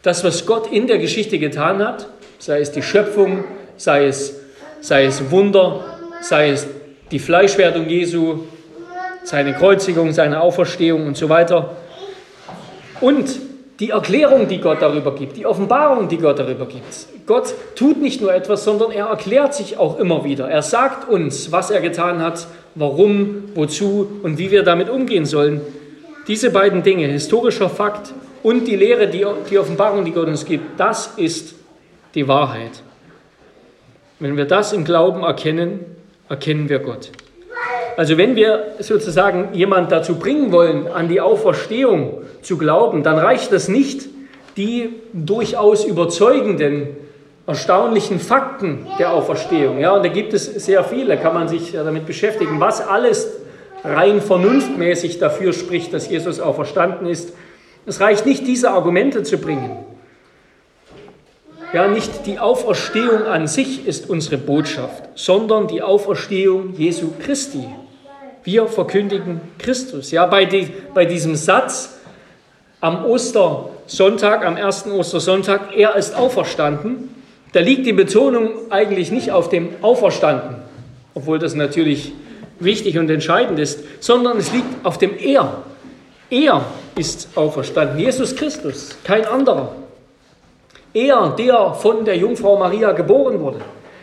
das, 0.00 0.24
was 0.24 0.46
Gott 0.46 0.72
in 0.72 0.86
der 0.86 0.96
Geschichte 0.96 1.38
getan 1.38 1.86
hat, 1.86 2.06
sei 2.38 2.60
es 2.60 2.72
die 2.72 2.82
Schöpfung, 2.82 3.44
sei 3.76 4.06
es, 4.06 4.40
sei 4.80 5.04
es 5.04 5.30
Wunder, 5.30 5.98
sei 6.22 6.48
es 6.48 6.66
die 7.10 7.18
Fleischwerdung 7.18 7.90
Jesu, 7.90 8.44
seine 9.24 9.52
Kreuzigung, 9.52 10.14
seine 10.14 10.40
Auferstehung 10.40 11.06
und 11.06 11.18
so 11.18 11.28
weiter, 11.28 11.76
und 13.02 13.49
die 13.80 13.90
Erklärung, 13.90 14.46
die 14.46 14.58
Gott 14.58 14.82
darüber 14.82 15.14
gibt, 15.14 15.38
die 15.38 15.46
Offenbarung, 15.46 16.06
die 16.08 16.18
Gott 16.18 16.38
darüber 16.38 16.66
gibt. 16.66 17.06
Gott 17.26 17.54
tut 17.74 18.00
nicht 18.00 18.20
nur 18.20 18.32
etwas, 18.32 18.64
sondern 18.64 18.92
er 18.92 19.06
erklärt 19.06 19.54
sich 19.54 19.78
auch 19.78 19.98
immer 19.98 20.22
wieder. 20.22 20.48
Er 20.50 20.60
sagt 20.60 21.08
uns, 21.08 21.50
was 21.50 21.70
er 21.70 21.80
getan 21.80 22.20
hat, 22.20 22.46
warum, 22.74 23.44
wozu 23.54 24.20
und 24.22 24.36
wie 24.36 24.50
wir 24.50 24.64
damit 24.64 24.90
umgehen 24.90 25.24
sollen. 25.24 25.62
Diese 26.28 26.50
beiden 26.50 26.82
Dinge, 26.82 27.06
historischer 27.06 27.70
Fakt 27.70 28.12
und 28.42 28.66
die 28.66 28.76
Lehre, 28.76 29.08
die, 29.08 29.24
die 29.50 29.58
Offenbarung, 29.58 30.04
die 30.04 30.12
Gott 30.12 30.28
uns 30.28 30.44
gibt, 30.44 30.78
das 30.78 31.14
ist 31.16 31.54
die 32.14 32.28
Wahrheit. 32.28 32.82
Wenn 34.18 34.36
wir 34.36 34.44
das 34.44 34.74
im 34.74 34.84
Glauben 34.84 35.22
erkennen, 35.22 35.80
erkennen 36.28 36.68
wir 36.68 36.80
Gott. 36.80 37.10
Also 38.00 38.16
wenn 38.16 38.34
wir 38.34 38.76
sozusagen 38.78 39.50
jemand 39.52 39.92
dazu 39.92 40.14
bringen 40.14 40.52
wollen, 40.52 40.86
an 40.86 41.08
die 41.08 41.20
Auferstehung 41.20 42.22
zu 42.40 42.56
glauben, 42.56 43.02
dann 43.02 43.18
reicht 43.18 43.52
das 43.52 43.68
nicht, 43.68 44.08
die 44.56 44.94
durchaus 45.12 45.84
überzeugenden, 45.84 46.96
erstaunlichen 47.46 48.18
Fakten 48.18 48.86
der 48.98 49.12
Auferstehung. 49.12 49.78
Ja, 49.78 49.94
und 49.94 50.02
da 50.02 50.08
gibt 50.08 50.32
es 50.32 50.46
sehr 50.46 50.82
viele, 50.82 51.18
kann 51.18 51.34
man 51.34 51.48
sich 51.48 51.72
damit 51.72 52.06
beschäftigen, 52.06 52.58
was 52.58 52.80
alles 52.80 53.28
rein 53.84 54.22
vernunftmäßig 54.22 55.18
dafür 55.18 55.52
spricht, 55.52 55.92
dass 55.92 56.08
Jesus 56.08 56.40
auferstanden 56.40 57.06
ist. 57.06 57.34
Es 57.84 58.00
reicht 58.00 58.24
nicht, 58.24 58.46
diese 58.46 58.70
Argumente 58.70 59.24
zu 59.24 59.36
bringen. 59.36 59.76
Ja, 61.74 61.86
nicht 61.86 62.24
die 62.24 62.38
Auferstehung 62.38 63.24
an 63.24 63.46
sich 63.46 63.86
ist 63.86 64.08
unsere 64.08 64.38
Botschaft, 64.38 65.04
sondern 65.16 65.68
die 65.68 65.82
Auferstehung 65.82 66.72
Jesu 66.78 67.10
Christi. 67.22 67.68
Wir 68.44 68.66
verkündigen 68.66 69.40
Christus. 69.58 70.10
Ja, 70.10 70.26
bei, 70.26 70.44
die, 70.44 70.72
bei 70.94 71.04
diesem 71.04 71.36
Satz 71.36 71.98
am 72.80 73.04
Ostersonntag, 73.04 74.44
am 74.44 74.56
ersten 74.56 74.92
Ostersonntag, 74.92 75.76
er 75.76 75.96
ist 75.96 76.16
auferstanden, 76.16 77.14
da 77.52 77.60
liegt 77.60 77.86
die 77.86 77.92
Betonung 77.92 78.50
eigentlich 78.70 79.10
nicht 79.10 79.32
auf 79.32 79.48
dem 79.48 79.70
Auferstanden, 79.82 80.56
obwohl 81.14 81.38
das 81.38 81.54
natürlich 81.54 82.12
wichtig 82.60 82.98
und 82.98 83.10
entscheidend 83.10 83.58
ist, 83.58 83.80
sondern 83.98 84.38
es 84.38 84.52
liegt 84.52 84.84
auf 84.84 84.98
dem 84.98 85.18
Er. 85.18 85.62
Er 86.30 86.64
ist 86.96 87.28
auferstanden, 87.34 87.98
Jesus 87.98 88.36
Christus, 88.36 88.96
kein 89.02 89.26
anderer. 89.26 89.74
Er, 90.94 91.34
der 91.36 91.74
von 91.74 92.04
der 92.04 92.16
Jungfrau 92.16 92.58
Maria 92.58 92.92
geboren 92.92 93.40
wurde, 93.40 93.60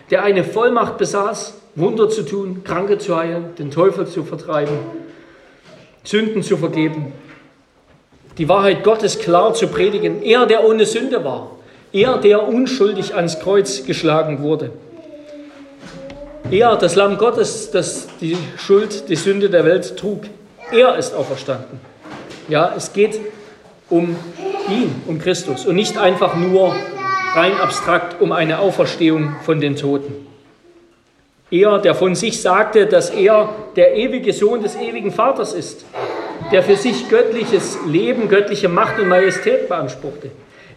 der 0.10 0.24
eine 0.24 0.44
Vollmacht 0.44 0.98
besaß, 0.98 1.56
Wunder 1.76 2.10
zu 2.10 2.24
tun, 2.24 2.64
Kranke 2.64 2.98
zu 2.98 3.16
heilen, 3.16 3.56
den 3.60 3.72
Teufel 3.72 4.08
zu 4.08 4.24
vertreiben, 4.24 4.78
Sünden 6.04 6.42
zu 6.42 6.58
vergeben, 6.58 7.14
die 8.38 8.50
Wahrheit 8.50 8.84
Gottes 8.84 9.20
klar 9.20 9.54
zu 9.54 9.68
predigen. 9.68 10.24
Er, 10.24 10.46
der 10.46 10.66
ohne 10.66 10.86
Sünde 10.86 11.24
war. 11.24 11.52
Er, 11.92 12.18
der 12.18 12.48
unschuldig 12.48 13.16
ans 13.16 13.40
Kreuz 13.40 13.86
geschlagen 13.86 14.42
wurde. 14.42 14.72
Er, 16.52 16.76
das 16.78 16.96
Lamm 16.96 17.18
Gottes, 17.18 17.72
das 17.72 18.08
die 18.22 18.38
Schuld, 18.58 19.10
die 19.10 19.16
Sünde 19.16 19.50
der 19.50 19.66
Welt 19.66 19.98
trug. 19.98 20.22
Er 20.72 20.98
ist 20.98 21.14
auferstanden. 21.14 21.80
Ja, 22.48 22.74
es 22.76 22.94
geht 22.94 23.20
um 23.90 24.16
ihn, 24.70 25.02
um 25.08 25.20
Christus 25.20 25.66
und 25.66 25.76
nicht 25.76 25.98
einfach 25.98 26.36
nur 26.36 26.76
rein 27.38 27.60
abstrakt 27.60 28.20
um 28.20 28.32
eine 28.32 28.60
Auferstehung 28.60 29.36
von 29.44 29.62
den 29.62 29.76
Toten. 29.76 30.28
Er, 31.52 31.78
der 31.78 31.94
von 31.96 32.16
sich 32.16 32.42
sagte, 32.42 32.88
dass 32.88 33.12
er 33.12 33.50
der 33.76 33.96
ewige 33.96 34.34
Sohn 34.34 34.64
des 34.64 34.76
ewigen 34.76 35.12
Vaters 35.12 35.54
ist, 35.54 35.86
der 36.52 36.64
für 36.64 36.76
sich 36.76 37.10
göttliches 37.10 37.78
Leben, 37.88 38.28
göttliche 38.28 38.68
Macht 38.68 39.00
und 39.00 39.08
Majestät 39.08 39.70
beanspruchte. 39.70 40.32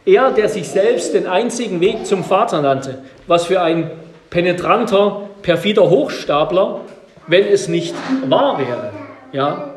Er, 0.04 0.30
der 0.30 0.48
sich 0.48 0.68
selbst 0.68 1.14
den 1.14 1.26
einzigen 1.26 1.80
Weg 1.80 2.06
zum 2.06 2.24
Vater 2.24 2.60
nannte, 2.60 2.98
was 3.26 3.46
für 3.46 3.62
ein 3.62 3.90
penetranter, 4.28 5.22
perfider 5.42 5.88
Hochstapler, 5.88 6.82
wenn 7.26 7.46
es 7.46 7.68
nicht 7.68 7.94
wahr 8.28 8.58
wäre. 8.58 8.92
Ja, 9.32 9.74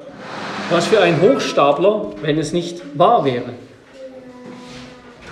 was 0.70 0.88
für 0.88 1.02
ein 1.02 1.22
Hochstapler, 1.22 2.08
wenn 2.22 2.38
es 2.38 2.54
nicht 2.54 2.82
wahr 2.98 3.26
wäre. 3.26 3.54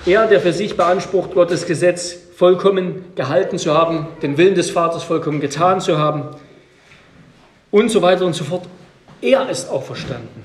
Er, 0.05 0.25
der 0.25 0.39
für 0.41 0.51
sich 0.51 0.75
beansprucht, 0.75 1.33
Gottes 1.35 1.67
Gesetz 1.67 2.17
vollkommen 2.35 3.05
gehalten 3.15 3.59
zu 3.59 3.73
haben, 3.73 4.07
den 4.23 4.37
Willen 4.37 4.55
des 4.55 4.71
Vaters 4.71 5.03
vollkommen 5.03 5.41
getan 5.41 5.79
zu 5.79 5.99
haben 5.99 6.23
und 7.69 7.89
so 7.91 8.01
weiter 8.01 8.25
und 8.25 8.33
so 8.33 8.43
fort. 8.43 8.63
Er 9.21 9.47
ist 9.49 9.69
auch 9.69 9.83
verstanden. 9.83 10.43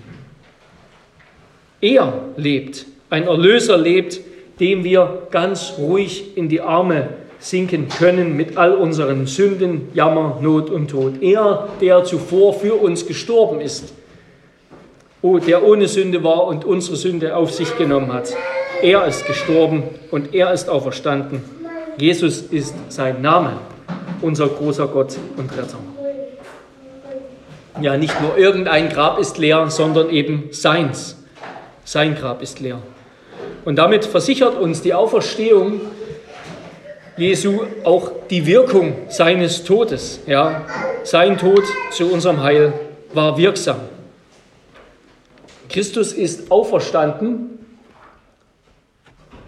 Er 1.80 2.12
lebt, 2.36 2.84
ein 3.08 3.26
Erlöser 3.26 3.78
lebt, 3.78 4.20
dem 4.60 4.84
wir 4.84 5.22
ganz 5.30 5.74
ruhig 5.78 6.36
in 6.36 6.50
die 6.50 6.60
Arme 6.60 7.08
sinken 7.38 7.88
können 7.88 8.36
mit 8.36 8.58
all 8.58 8.74
unseren 8.74 9.26
Sünden, 9.26 9.88
Jammer, 9.94 10.38
Not 10.42 10.68
und 10.68 10.88
Tod. 10.88 11.22
Er, 11.22 11.68
der 11.80 12.04
zuvor 12.04 12.52
für 12.52 12.74
uns 12.74 13.06
gestorben 13.06 13.60
ist, 13.62 13.94
oh, 15.22 15.38
der 15.38 15.64
ohne 15.64 15.88
Sünde 15.88 16.22
war 16.22 16.46
und 16.46 16.66
unsere 16.66 16.96
Sünde 16.96 17.36
auf 17.36 17.52
sich 17.52 17.76
genommen 17.78 18.12
hat. 18.12 18.34
Er 18.82 19.06
ist 19.06 19.26
gestorben 19.26 19.84
und 20.10 20.34
er 20.34 20.52
ist 20.52 20.68
auferstanden. 20.68 21.42
Jesus 21.96 22.42
ist 22.42 22.74
sein 22.88 23.22
Name, 23.22 23.58
unser 24.20 24.48
großer 24.48 24.86
Gott 24.88 25.16
und 25.36 25.50
Retter. 25.56 25.78
Ja, 27.80 27.96
nicht 27.96 28.20
nur 28.20 28.36
irgendein 28.36 28.88
Grab 28.88 29.18
ist 29.18 29.38
leer, 29.38 29.70
sondern 29.70 30.10
eben 30.10 30.48
seins. 30.50 31.16
Sein 31.84 32.14
Grab 32.14 32.42
ist 32.42 32.60
leer. 32.60 32.78
Und 33.64 33.76
damit 33.76 34.04
versichert 34.04 34.56
uns 34.58 34.82
die 34.82 34.94
Auferstehung 34.94 35.80
Jesu 37.16 37.62
auch 37.84 38.12
die 38.28 38.46
Wirkung 38.46 38.94
seines 39.08 39.64
Todes. 39.64 40.20
Ja, 40.26 40.66
sein 41.02 41.38
Tod 41.38 41.62
zu 41.90 42.12
unserem 42.12 42.42
Heil 42.42 42.74
war 43.14 43.38
wirksam. 43.38 43.80
Christus 45.70 46.12
ist 46.12 46.50
auferstanden 46.50 47.55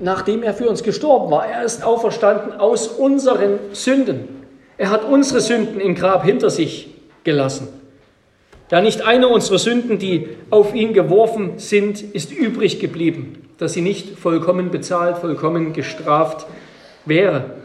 nachdem 0.01 0.43
er 0.43 0.55
für 0.55 0.69
uns 0.69 0.83
gestorben 0.83 1.31
war. 1.31 1.47
Er 1.47 1.65
ist 1.65 1.85
auferstanden 1.85 2.53
aus 2.53 2.89
unseren 2.89 3.59
Sünden. 3.73 4.29
Er 4.77 4.91
hat 4.91 5.05
unsere 5.05 5.41
Sünden 5.41 5.81
im 5.81 5.95
Grab 5.95 6.25
hinter 6.25 6.51
sich 6.51 6.89
gelassen. 7.25 7.69
Da 8.69 8.81
nicht 8.83 9.03
eine 9.03 9.29
unserer 9.29 9.59
Sünden, 9.59 9.99
die 9.99 10.29
auf 10.51 10.75
ihn 10.75 10.93
geworfen 10.93 11.53
sind, 11.57 12.03
ist 12.03 12.33
übrig 12.33 12.81
geblieben, 12.81 13.49
dass 13.57 13.73
sie 13.73 13.81
nicht 13.81 14.19
vollkommen 14.19 14.71
bezahlt, 14.71 15.19
vollkommen 15.19 15.73
gestraft 15.73 16.47
wäre. 17.07 17.57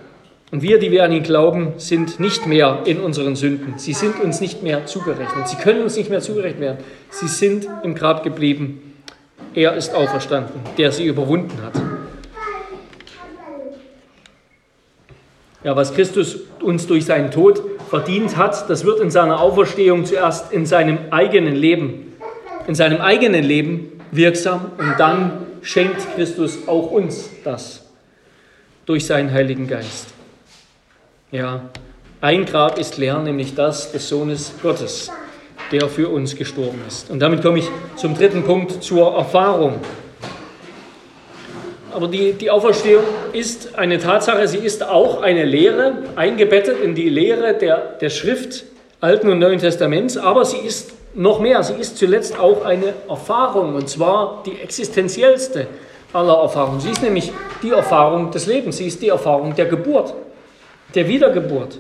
Und 0.51 0.61
wir, 0.61 0.79
die 0.79 0.91
wir 0.91 1.03
an 1.03 1.11
ihn 1.11 1.23
glauben, 1.23 1.73
sind 1.77 2.19
nicht 2.19 2.45
mehr 2.45 2.83
in 2.85 2.99
unseren 2.99 3.35
Sünden. 3.35 3.73
Sie 3.77 3.93
sind 3.93 4.21
uns 4.21 4.39
nicht 4.39 4.63
mehr 4.63 4.85
zugerechnet. 4.85 5.47
Sie 5.47 5.57
können 5.57 5.81
uns 5.81 5.97
nicht 5.97 6.09
mehr 6.09 6.21
zugerechnet 6.21 6.61
werden. 6.61 6.77
Sie 7.09 7.27
sind 7.27 7.67
im 7.83 7.96
Grab 7.96 8.24
geblieben. 8.24 8.93
Er 9.55 9.74
ist 9.75 9.93
auferstanden, 9.96 10.61
der 10.77 10.91
sie 10.91 11.05
überwunden 11.05 11.59
hat. 11.63 11.93
Ja, 15.63 15.75
was 15.75 15.93
Christus 15.93 16.39
uns 16.61 16.87
durch 16.87 17.05
seinen 17.05 17.31
Tod 17.31 17.61
verdient 17.89 18.35
hat, 18.35 18.69
das 18.69 18.83
wird 18.85 18.99
in 18.99 19.11
seiner 19.11 19.39
Auferstehung 19.39 20.05
zuerst 20.05 20.51
in 20.51 20.65
seinem 20.65 20.97
eigenen 21.11 21.55
Leben, 21.55 22.13
in 22.67 22.75
seinem 22.75 22.99
eigenen 22.99 23.43
Leben 23.43 23.99
wirksam 24.11 24.71
und 24.77 24.95
dann 24.97 25.45
schenkt 25.61 26.15
Christus 26.15 26.67
auch 26.67 26.91
uns 26.91 27.29
das 27.43 27.85
durch 28.85 29.05
seinen 29.05 29.31
Heiligen 29.31 29.67
Geist. 29.67 30.07
Ja, 31.31 31.69
ein 32.19 32.45
Grab 32.45 32.77
ist 32.77 32.97
leer, 32.97 33.19
nämlich 33.19 33.55
das 33.55 33.91
des 33.91 34.07
Sohnes 34.07 34.53
Gottes, 34.61 35.11
der 35.71 35.87
für 35.87 36.09
uns 36.09 36.35
gestorben 36.35 36.81
ist. 36.87 37.09
Und 37.09 37.19
damit 37.19 37.41
komme 37.41 37.59
ich 37.59 37.69
zum 37.95 38.15
dritten 38.15 38.43
Punkt, 38.43 38.83
zur 38.83 39.13
Erfahrung. 39.15 39.75
Aber 41.94 42.08
die, 42.08 42.34
die 42.34 42.50
Auferstehung 42.50 43.03
ist 43.34 43.75
eine 43.75 44.00
Tatsache, 44.00 44.48
sie 44.48 44.58
ist 44.58 44.84
auch 44.84 45.22
eine 45.22 45.46
Lehre, 45.46 45.94
eingebettet 46.16 46.82
in 46.82 46.96
die 46.96 47.10
Lehre 47.10 47.53
der, 47.53 47.77
der 48.01 48.10
Schrift 48.10 48.64
Alten 49.00 49.29
und 49.29 49.40
Neuen 49.40 49.60
Testaments, 49.60 50.18
aber 50.18 50.46
sie 50.46 50.58
ist 50.58 50.94
noch 51.14 51.40
mehr, 51.40 51.62
sie 51.62 51.74
ist 51.75 51.98
zuletzt 51.98 52.40
auch 52.40 52.66
eine 52.66 52.94
Erfahrung, 53.08 53.75
und 53.75 53.90
zwar 53.90 54.42
die 54.46 54.60
existenziellste 54.60 55.68
aller 56.14 56.36
Erfahrungen. 56.36 56.79
Sie 56.79 56.90
ist 56.90 57.03
nämlich 57.03 57.32
die 57.62 57.72
Erfahrung 57.72 58.32
des 58.32 58.48
Lebens, 58.48 58.77
sie 58.77 58.88
ist 58.88 59.01
die 59.01 59.10
Erfahrung 59.10 59.56
der 59.56 59.66
Geburt, 59.66 60.14
der 60.96 61.08
Wiedergeburt. 61.08 61.79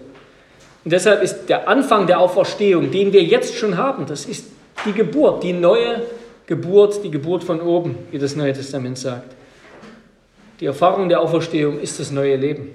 Und 0.83 0.91
deshalb 0.91 1.23
ist 1.23 1.47
der 1.47 1.67
Anfang 1.67 2.07
der 2.07 2.19
Auferstehung, 2.19 2.91
den 2.91 3.13
wir 3.13 3.23
jetzt 3.23 3.55
schon 3.55 3.77
haben, 3.77 4.05
das 4.05 4.25
ist 4.25 4.47
die 4.85 4.91
Geburt, 4.91 5.43
die 5.43 5.53
neue 5.53 6.01
Geburt, 6.45 7.03
die 7.03 7.11
Geburt 7.11 7.43
von 7.43 7.61
oben, 7.61 7.97
wie 8.11 8.19
das 8.19 8.35
Neue 8.35 8.53
Testament 8.53 8.97
sagt. 8.97 9.33
Die 10.59 10.65
Erfahrung 10.65 11.09
der 11.09 11.21
Auferstehung 11.21 11.79
ist 11.79 11.99
das 11.99 12.11
neue 12.11 12.35
Leben. 12.35 12.69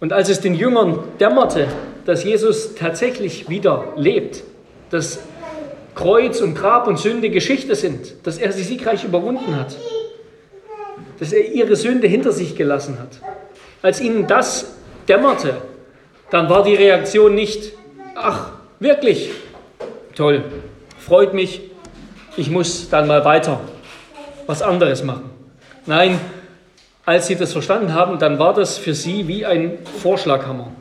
Und 0.00 0.12
als 0.12 0.28
es 0.28 0.40
den 0.40 0.54
Jüngern 0.54 0.98
dämmerte, 1.20 1.68
dass 2.04 2.24
Jesus 2.24 2.74
tatsächlich 2.74 3.48
wieder 3.48 3.92
lebt, 3.96 4.42
dass 4.90 5.20
Kreuz 5.94 6.40
und 6.40 6.54
Grab 6.54 6.88
und 6.88 6.98
Sünde 6.98 7.30
Geschichte 7.30 7.76
sind, 7.76 8.14
dass 8.24 8.38
er 8.38 8.52
sie 8.52 8.64
siegreich 8.64 9.04
überwunden 9.04 9.54
hat, 9.56 9.76
dass 11.20 11.32
er 11.32 11.52
ihre 11.52 11.76
Sünde 11.76 12.08
hinter 12.08 12.32
sich 12.32 12.56
gelassen 12.56 12.98
hat. 12.98 13.20
Als 13.80 14.00
ihnen 14.00 14.26
das 14.26 14.74
dämmerte, 15.08 15.62
dann 16.30 16.48
war 16.48 16.64
die 16.64 16.74
Reaktion 16.74 17.34
nicht, 17.34 17.72
ach, 18.14 18.50
wirklich, 18.80 19.30
toll, 20.16 20.44
freut 20.98 21.34
mich, 21.34 21.60
ich 22.36 22.50
muss 22.50 22.88
dann 22.88 23.06
mal 23.06 23.24
weiter 23.24 23.60
was 24.46 24.62
anderes 24.62 25.04
machen. 25.04 25.31
Nein, 25.86 26.20
als 27.04 27.26
sie 27.26 27.34
das 27.34 27.52
verstanden 27.52 27.94
haben, 27.94 28.18
dann 28.18 28.38
war 28.38 28.54
das 28.54 28.78
für 28.78 28.94
sie 28.94 29.26
wie 29.26 29.44
ein 29.44 29.78
Vorschlaghammer. 30.00 30.72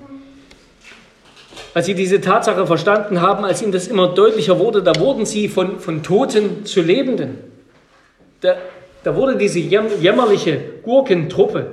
Als 1.74 1.86
sie 1.86 1.96
diese 1.96 2.22
Tatsache 2.22 2.68
verstanden 2.68 3.22
haben, 3.22 3.46
als 3.46 3.62
ihnen 3.62 3.72
das 3.72 3.88
immer 3.88 4.10
deutlicher 4.10 4.60
wurde, 4.60 4.84
da 4.84 4.96
wurden 5.00 5.26
sie 5.26 5.48
von, 5.48 5.80
von 5.80 6.04
Toten 6.04 6.66
zu 6.66 6.82
Lebenden. 6.82 7.38
Da, 8.42 8.56
da 9.04 9.16
wurde 9.16 9.38
diese 9.38 9.60
jämmerliche 9.60 10.60
Gurkentruppe 10.84 11.68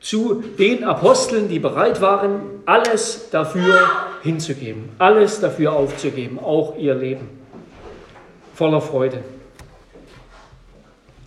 zu 0.00 0.42
den 0.58 0.84
Aposteln, 0.84 1.48
die 1.48 1.58
bereit 1.58 2.00
waren, 2.00 2.40
alles 2.66 3.28
dafür 3.30 3.78
hinzugeben, 4.22 4.90
alles 4.98 5.40
dafür 5.40 5.74
aufzugeben, 5.74 6.38
auch 6.38 6.76
ihr 6.76 6.94
Leben, 6.94 7.28
voller 8.54 8.80
Freude. 8.80 9.18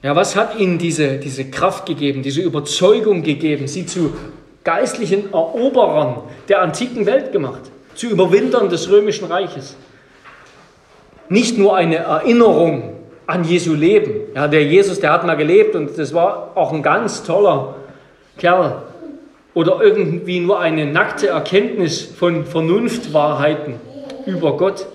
Ja, 0.07 0.15
was 0.15 0.37
hat 0.37 0.57
ihnen 0.57 0.77
diese, 0.77 1.17
diese 1.17 1.51
Kraft 1.51 1.85
gegeben, 1.85 2.23
diese 2.23 2.39
Überzeugung 2.39 3.23
gegeben, 3.23 3.67
sie 3.67 3.85
zu 3.85 4.13
geistlichen 4.63 5.33
Eroberern 5.33 6.21
der 6.47 6.61
antiken 6.61 7.05
Welt 7.05 7.33
gemacht, 7.33 7.59
zu 7.93 8.07
Überwindern 8.07 8.69
des 8.69 8.89
römischen 8.89 9.29
Reiches? 9.29 9.75
Nicht 11.27 11.57
nur 11.57 11.75
eine 11.75 11.97
Erinnerung 11.97 12.93
an 13.25 13.43
Jesu 13.43 13.73
Leben. 13.73 14.33
Ja, 14.33 14.47
der 14.47 14.63
Jesus, 14.63 15.01
der 15.01 15.11
hat 15.11 15.25
mal 15.25 15.35
gelebt 15.35 15.75
und 15.75 15.99
das 15.99 16.13
war 16.13 16.53
auch 16.55 16.71
ein 16.71 16.83
ganz 16.83 17.23
toller 17.23 17.75
Kerl. 18.37 18.83
Oder 19.55 19.81
irgendwie 19.81 20.39
nur 20.39 20.61
eine 20.61 20.85
nackte 20.85 21.27
Erkenntnis 21.27 22.01
von 22.01 22.45
Vernunftwahrheiten 22.45 23.73
über 24.25 24.55
Gott. 24.55 24.87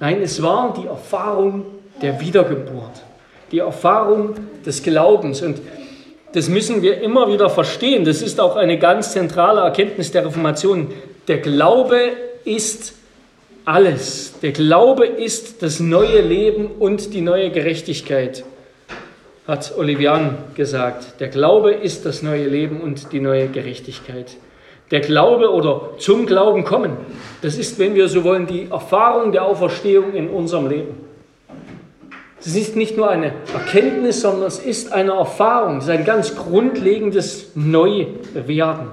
Nein, 0.00 0.20
es 0.20 0.42
war 0.42 0.74
die 0.78 0.86
Erfahrung 0.86 1.64
der 2.02 2.20
Wiedergeburt 2.20 3.03
die 3.52 3.58
Erfahrung 3.58 4.34
des 4.64 4.82
Glaubens. 4.82 5.42
Und 5.42 5.60
das 6.32 6.48
müssen 6.48 6.82
wir 6.82 7.00
immer 7.00 7.32
wieder 7.32 7.48
verstehen. 7.48 8.04
Das 8.04 8.22
ist 8.22 8.40
auch 8.40 8.56
eine 8.56 8.78
ganz 8.78 9.12
zentrale 9.12 9.60
Erkenntnis 9.60 10.10
der 10.10 10.26
Reformation. 10.26 10.90
Der 11.28 11.38
Glaube 11.38 12.00
ist 12.44 12.94
alles. 13.64 14.34
Der 14.42 14.52
Glaube 14.52 15.06
ist 15.06 15.62
das 15.62 15.80
neue 15.80 16.20
Leben 16.20 16.66
und 16.78 17.14
die 17.14 17.20
neue 17.20 17.50
Gerechtigkeit. 17.50 18.44
hat 19.46 19.74
Olivian 19.76 20.38
gesagt, 20.54 21.20
der 21.20 21.28
Glaube 21.28 21.72
ist 21.72 22.06
das 22.06 22.22
neue 22.22 22.46
Leben 22.48 22.80
und 22.80 23.12
die 23.12 23.20
neue 23.20 23.48
Gerechtigkeit. 23.48 24.36
Der 24.90 25.00
Glaube 25.00 25.52
oder 25.52 25.90
zum 25.98 26.26
Glauben 26.26 26.64
kommen, 26.64 26.96
das 27.42 27.56
ist, 27.56 27.78
wenn 27.78 27.94
wir 27.94 28.08
so 28.08 28.24
wollen, 28.24 28.46
die 28.46 28.68
Erfahrung 28.70 29.32
der 29.32 29.44
Auferstehung 29.44 30.14
in 30.14 30.28
unserem 30.28 30.68
Leben. 30.68 31.13
Es 32.46 32.54
ist 32.56 32.76
nicht 32.76 32.96
nur 32.96 33.08
eine 33.08 33.32
Erkenntnis, 33.54 34.20
sondern 34.20 34.48
es 34.48 34.58
ist 34.58 34.92
eine 34.92 35.12
Erfahrung, 35.12 35.78
es 35.78 35.84
ist 35.84 35.90
ein 35.90 36.04
ganz 36.04 36.36
grundlegendes 36.36 37.52
Neuwerden. 37.54 38.88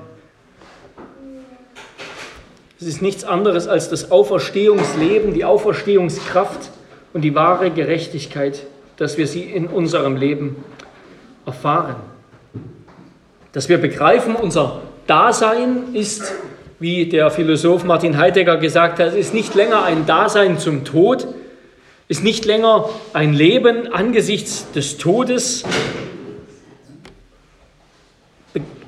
Es 2.80 2.88
ist 2.88 3.02
nichts 3.02 3.26
anderes 3.26 3.68
als 3.68 3.90
das 3.90 4.10
Auferstehungsleben, 4.10 5.34
die 5.34 5.44
Auferstehungskraft 5.44 6.70
und 7.14 7.22
die 7.22 7.36
wahre 7.36 7.72
Gerechtigkeit, 7.72 8.66
dass 8.96 9.18
wir 9.18 9.28
sie 9.28 9.42
in 9.42 9.68
unserem 9.68 10.16
Leben 10.16 10.64
erfahren. 11.46 11.98
Dass 13.52 13.68
wir 13.68 13.80
begreifen, 13.80 14.36
unser 14.36 14.82
Dasein 15.08 15.94
ist, 15.94 16.34
wie 16.80 17.08
der 17.08 17.30
Philosoph 17.30 17.84
Martin 17.84 18.18
Heidegger 18.18 18.58
gesagt 18.58 19.00
hat, 19.00 19.14
ist 19.14 19.34
nicht 19.34 19.56
länger 19.56 19.84
ein 19.84 20.06
Dasein 20.06 20.58
zum 20.58 20.86
Tod, 20.86 21.28
ist 22.12 22.26
nicht 22.26 22.44
länger 22.44 22.90
ein 23.14 23.32
Leben 23.32 23.88
angesichts 23.94 24.70
des 24.74 24.98
Todes, 24.98 25.64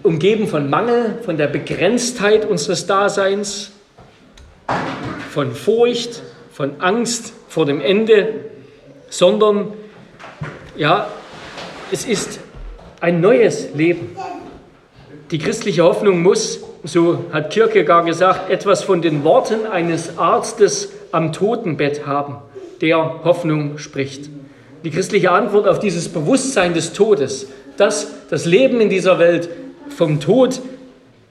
umgeben 0.03 0.45
von 0.45 0.69
Mangel, 0.69 1.19
von 1.23 1.37
der 1.37 1.47
Begrenztheit 1.47 2.43
unseres 2.43 2.85
Daseins, 2.85 3.71
von 5.29 5.53
Furcht, 5.53 6.21
von 6.51 6.81
Angst 6.81 7.31
vor 7.47 7.65
dem 7.65 7.79
Ende, 7.79 8.41
sondern 9.09 9.71
ja, 10.75 11.07
es 11.93 12.03
ist 12.03 12.41
ein 12.99 13.21
neues 13.21 13.73
Leben. 13.73 14.17
Die 15.31 15.37
christliche 15.37 15.83
Hoffnung 15.83 16.21
muss, 16.21 16.59
so 16.83 17.23
hat 17.31 17.51
Kierkegaard 17.53 18.05
gesagt, 18.05 18.49
etwas 18.49 18.83
von 18.83 19.01
den 19.01 19.23
Worten 19.23 19.65
eines 19.65 20.17
Arztes 20.17 20.91
am 21.13 21.31
Totenbett 21.31 22.05
haben, 22.05 22.42
der 22.81 23.23
Hoffnung 23.23 23.77
spricht. 23.77 24.29
Die 24.83 24.91
christliche 24.91 25.31
Antwort 25.31 25.67
auf 25.67 25.79
dieses 25.79 26.09
Bewusstsein 26.09 26.73
des 26.73 26.93
Todes, 26.93 27.47
dass 27.77 28.07
das 28.29 28.45
Leben 28.45 28.81
in 28.81 28.89
dieser 28.89 29.19
Welt 29.19 29.49
vom 29.89 30.19
Tod 30.19 30.61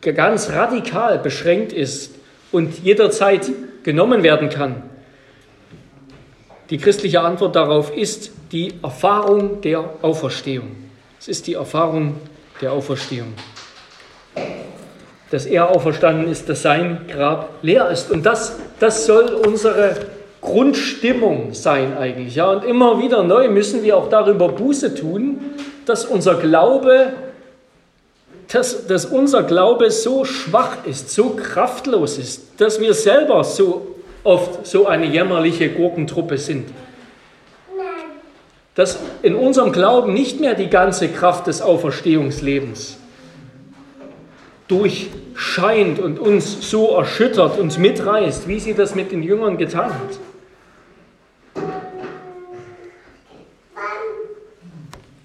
ganz 0.00 0.50
radikal 0.50 1.18
beschränkt 1.18 1.72
ist 1.72 2.14
und 2.50 2.82
jederzeit 2.82 3.50
genommen 3.82 4.22
werden 4.22 4.48
kann. 4.48 4.82
Die 6.70 6.78
christliche 6.78 7.20
Antwort 7.20 7.54
darauf 7.54 7.94
ist 7.94 8.32
die 8.50 8.74
Erfahrung 8.82 9.60
der 9.60 9.84
Auferstehung. 10.02 10.74
Es 11.20 11.28
ist 11.28 11.46
die 11.46 11.54
Erfahrung 11.54 12.16
der 12.60 12.72
Auferstehung. 12.72 13.34
Dass 15.30 15.46
er 15.46 15.70
auferstanden 15.70 16.28
ist, 16.28 16.48
dass 16.48 16.62
sein 16.62 17.06
Grab 17.08 17.50
leer 17.62 17.90
ist. 17.90 18.10
Und 18.10 18.24
das, 18.24 18.58
das 18.80 19.06
soll 19.06 19.34
unsere 19.46 19.96
Grundstimmung 20.42 21.54
sein 21.54 21.96
eigentlich. 21.96 22.34
Ja? 22.34 22.50
Und 22.50 22.64
immer 22.64 23.00
wieder 23.00 23.22
neu 23.22 23.48
müssen 23.48 23.82
wir 23.82 23.96
auch 23.96 24.10
darüber 24.10 24.48
Buße 24.48 24.94
tun, 24.94 25.40
dass 25.86 26.04
unser 26.04 26.34
Glaube 26.34 27.14
dass, 28.52 28.86
dass 28.86 29.06
unser 29.06 29.44
Glaube 29.44 29.90
so 29.90 30.24
schwach 30.24 30.84
ist, 30.84 31.10
so 31.10 31.30
kraftlos 31.30 32.18
ist, 32.18 32.60
dass 32.60 32.80
wir 32.80 32.92
selber 32.92 33.44
so 33.44 33.96
oft 34.24 34.66
so 34.66 34.86
eine 34.86 35.06
jämmerliche 35.06 35.70
Gurkentruppe 35.70 36.36
sind. 36.36 36.68
Dass 38.74 38.98
in 39.22 39.34
unserem 39.34 39.72
Glauben 39.72 40.12
nicht 40.12 40.40
mehr 40.40 40.54
die 40.54 40.68
ganze 40.68 41.08
Kraft 41.08 41.46
des 41.46 41.62
Auferstehungslebens 41.62 42.98
durchscheint 44.68 45.98
und 45.98 46.18
uns 46.18 46.70
so 46.70 46.90
erschüttert, 46.90 47.58
uns 47.58 47.78
mitreißt, 47.78 48.48
wie 48.48 48.60
sie 48.60 48.74
das 48.74 48.94
mit 48.94 49.12
den 49.12 49.22
Jüngern 49.22 49.56
getan 49.56 49.92
hat. 49.92 50.18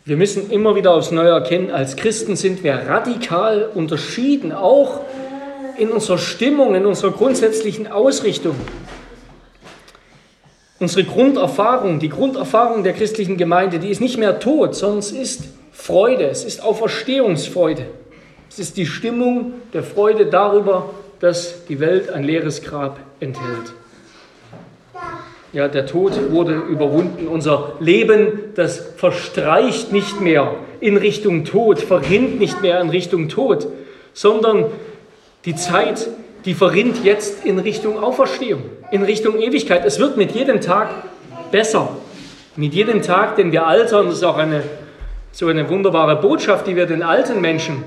Wir 0.08 0.16
müssen 0.16 0.50
immer 0.52 0.74
wieder 0.74 0.94
aufs 0.94 1.12
Neue 1.12 1.32
erkennen, 1.32 1.70
als 1.70 1.98
Christen 1.98 2.38
sind 2.38 2.64
wir 2.64 2.76
radikal 2.76 3.70
unterschieden, 3.76 4.54
auch 4.54 5.02
in 5.78 5.92
unserer 5.92 6.18
Stimmung, 6.18 6.76
in 6.76 6.86
unserer 6.86 7.12
grundsätzlichen 7.12 7.88
Ausrichtung. 7.88 8.56
Unsere 10.80 11.04
Grunderfahrung, 11.04 12.00
die 12.00 12.08
Grunderfahrung 12.08 12.86
der 12.86 12.94
christlichen 12.94 13.36
Gemeinde, 13.36 13.80
die 13.80 13.90
ist 13.90 14.00
nicht 14.00 14.18
mehr 14.18 14.40
Tod, 14.40 14.76
sondern 14.76 15.00
es 15.00 15.12
ist 15.12 15.42
Freude, 15.74 16.30
es 16.30 16.46
ist 16.46 16.64
Auferstehungsfreude. 16.64 17.88
Es 18.50 18.60
ist 18.60 18.78
die 18.78 18.86
Stimmung 18.86 19.56
der 19.74 19.84
Freude 19.84 20.28
darüber, 20.28 20.92
dass 21.20 21.66
die 21.66 21.82
Welt 21.82 22.12
ein 22.12 22.24
leeres 22.24 22.62
Grab 22.62 22.98
enthält. 23.20 23.74
Ja, 25.58 25.68
der 25.68 25.88
Tod 25.88 26.30
wurde 26.30 26.54
überwunden. 26.54 27.28
Unser 27.28 27.74
Leben, 27.80 28.28
das 28.54 28.78
verstreicht 28.96 29.92
nicht 29.92 30.22
mehr 30.22 30.54
in 30.80 30.98
Richtung 30.98 31.46
Tod, 31.46 31.82
verrinnt 31.82 32.40
nicht 32.40 32.62
mehr 32.62 32.80
in 32.80 32.90
Richtung 32.90 33.28
Tod, 33.28 33.66
sondern 34.14 34.66
die 35.46 35.56
Zeit, 35.56 36.10
die 36.46 36.54
verrinnt 36.54 37.04
jetzt 37.04 37.44
in 37.44 37.58
Richtung 37.58 37.98
Auferstehung, 37.98 38.62
in 38.92 39.02
Richtung 39.02 39.40
Ewigkeit. 39.40 39.84
Es 39.84 39.98
wird 39.98 40.16
mit 40.16 40.34
jedem 40.34 40.62
Tag 40.62 40.90
besser. 41.50 41.90
Mit 42.56 42.76
jedem 42.76 43.02
Tag, 43.02 43.36
den 43.36 43.52
wir 43.52 43.66
altern, 43.66 44.06
das 44.06 44.18
ist 44.18 44.24
auch 44.24 44.38
eine, 44.38 44.62
so 45.32 45.48
eine 45.48 45.68
wunderbare 45.72 46.18
Botschaft, 46.18 46.68
die 46.68 46.76
wir 46.76 46.86
den 46.86 47.02
alten 47.02 47.42
Menschen 47.42 47.84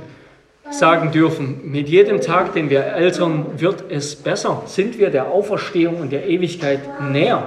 sagen 0.72 1.12
dürfen, 1.12 1.60
mit 1.70 1.88
jedem 1.88 2.20
Tag, 2.20 2.52
den 2.52 2.68
wir 2.68 2.84
ältern, 2.84 3.46
wird 3.58 3.84
es 3.90 4.16
besser. 4.16 4.62
Sind 4.66 4.98
wir 4.98 5.10
der 5.10 5.28
Auferstehung 5.28 6.00
und 6.00 6.10
der 6.10 6.28
Ewigkeit 6.28 6.80
näher. 7.12 7.44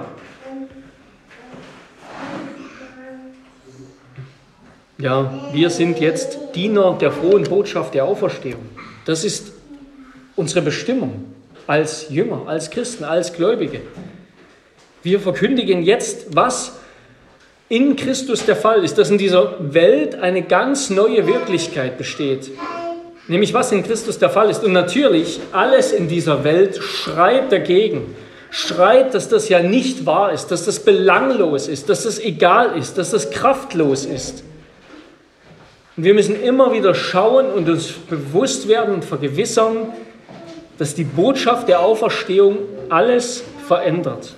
Ja, 5.03 5.49
wir 5.51 5.69
sind 5.69 5.99
jetzt 5.99 6.55
Diener 6.55 6.97
der 6.97 7.11
frohen 7.11 7.43
Botschaft 7.43 7.93
der 7.93 8.05
Auferstehung. 8.05 8.61
Das 9.03 9.25
ist 9.25 9.51
unsere 10.37 10.61
Bestimmung 10.61 11.25
als 11.67 12.07
Jünger, 12.09 12.43
als 12.47 12.71
Christen, 12.71 13.03
als 13.03 13.33
Gläubige. 13.33 13.81
Wir 15.01 15.19
verkündigen 15.19 15.83
jetzt, 15.83 16.33
was 16.33 16.79
in 17.67 17.97
Christus 17.97 18.45
der 18.45 18.55
Fall 18.55 18.85
ist, 18.85 18.97
dass 18.97 19.09
in 19.09 19.17
dieser 19.17 19.73
Welt 19.73 20.15
eine 20.15 20.41
ganz 20.41 20.89
neue 20.89 21.27
Wirklichkeit 21.27 21.97
besteht, 21.97 22.51
Nämlich 23.27 23.53
was 23.53 23.73
in 23.73 23.83
Christus 23.83 24.19
der 24.19 24.29
Fall 24.29 24.49
ist. 24.49 24.63
Und 24.63 24.71
natürlich, 24.71 25.41
alles 25.51 25.91
in 25.91 26.07
dieser 26.07 26.45
Welt 26.45 26.81
schreit 26.81 27.51
dagegen. 27.51 28.15
Schreit, 28.51 29.13
dass 29.13 29.27
das 29.27 29.49
ja 29.49 29.61
nicht 29.61 30.05
wahr 30.05 30.31
ist, 30.31 30.47
dass 30.47 30.63
das 30.63 30.79
belanglos 30.79 31.67
ist, 31.67 31.89
dass 31.89 32.03
das 32.03 32.19
egal 32.19 32.77
ist, 32.77 32.97
dass 32.97 33.11
das 33.11 33.31
kraftlos 33.31 34.05
ist. 34.05 34.43
Und 35.95 36.03
wir 36.03 36.13
müssen 36.13 36.41
immer 36.41 36.73
wieder 36.73 36.95
schauen 36.95 37.51
und 37.51 37.69
uns 37.69 37.91
bewusst 37.91 38.67
werden 38.67 38.95
und 38.95 39.05
vergewissern, 39.05 39.93
dass 40.77 40.95
die 40.95 41.03
Botschaft 41.03 41.67
der 41.67 41.81
Auferstehung 41.81 42.57
alles 42.89 43.43
verändert. 43.67 44.33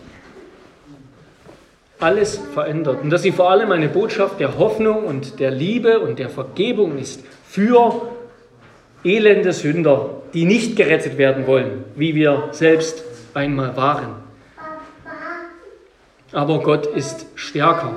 Alles 1.99 2.41
verändert. 2.53 3.01
Und 3.01 3.09
dass 3.09 3.21
sie 3.21 3.31
vor 3.31 3.49
allem 3.49 3.71
eine 3.71 3.87
Botschaft 3.87 4.39
der 4.41 4.57
Hoffnung 4.57 5.05
und 5.05 5.39
der 5.39 5.51
Liebe 5.51 5.99
und 5.99 6.19
der 6.19 6.29
Vergebung 6.29 6.97
ist 6.97 7.23
für 7.47 8.09
elende 9.05 9.53
Sünder, 9.53 10.09
die 10.33 10.43
nicht 10.43 10.75
gerettet 10.75 11.17
werden 11.17 11.47
wollen, 11.47 11.85
wie 11.95 12.15
wir 12.15 12.49
selbst 12.51 13.03
einmal 13.33 13.77
waren. 13.77 14.15
Aber 16.33 16.59
Gott 16.59 16.85
ist 16.87 17.27
stärker. 17.35 17.93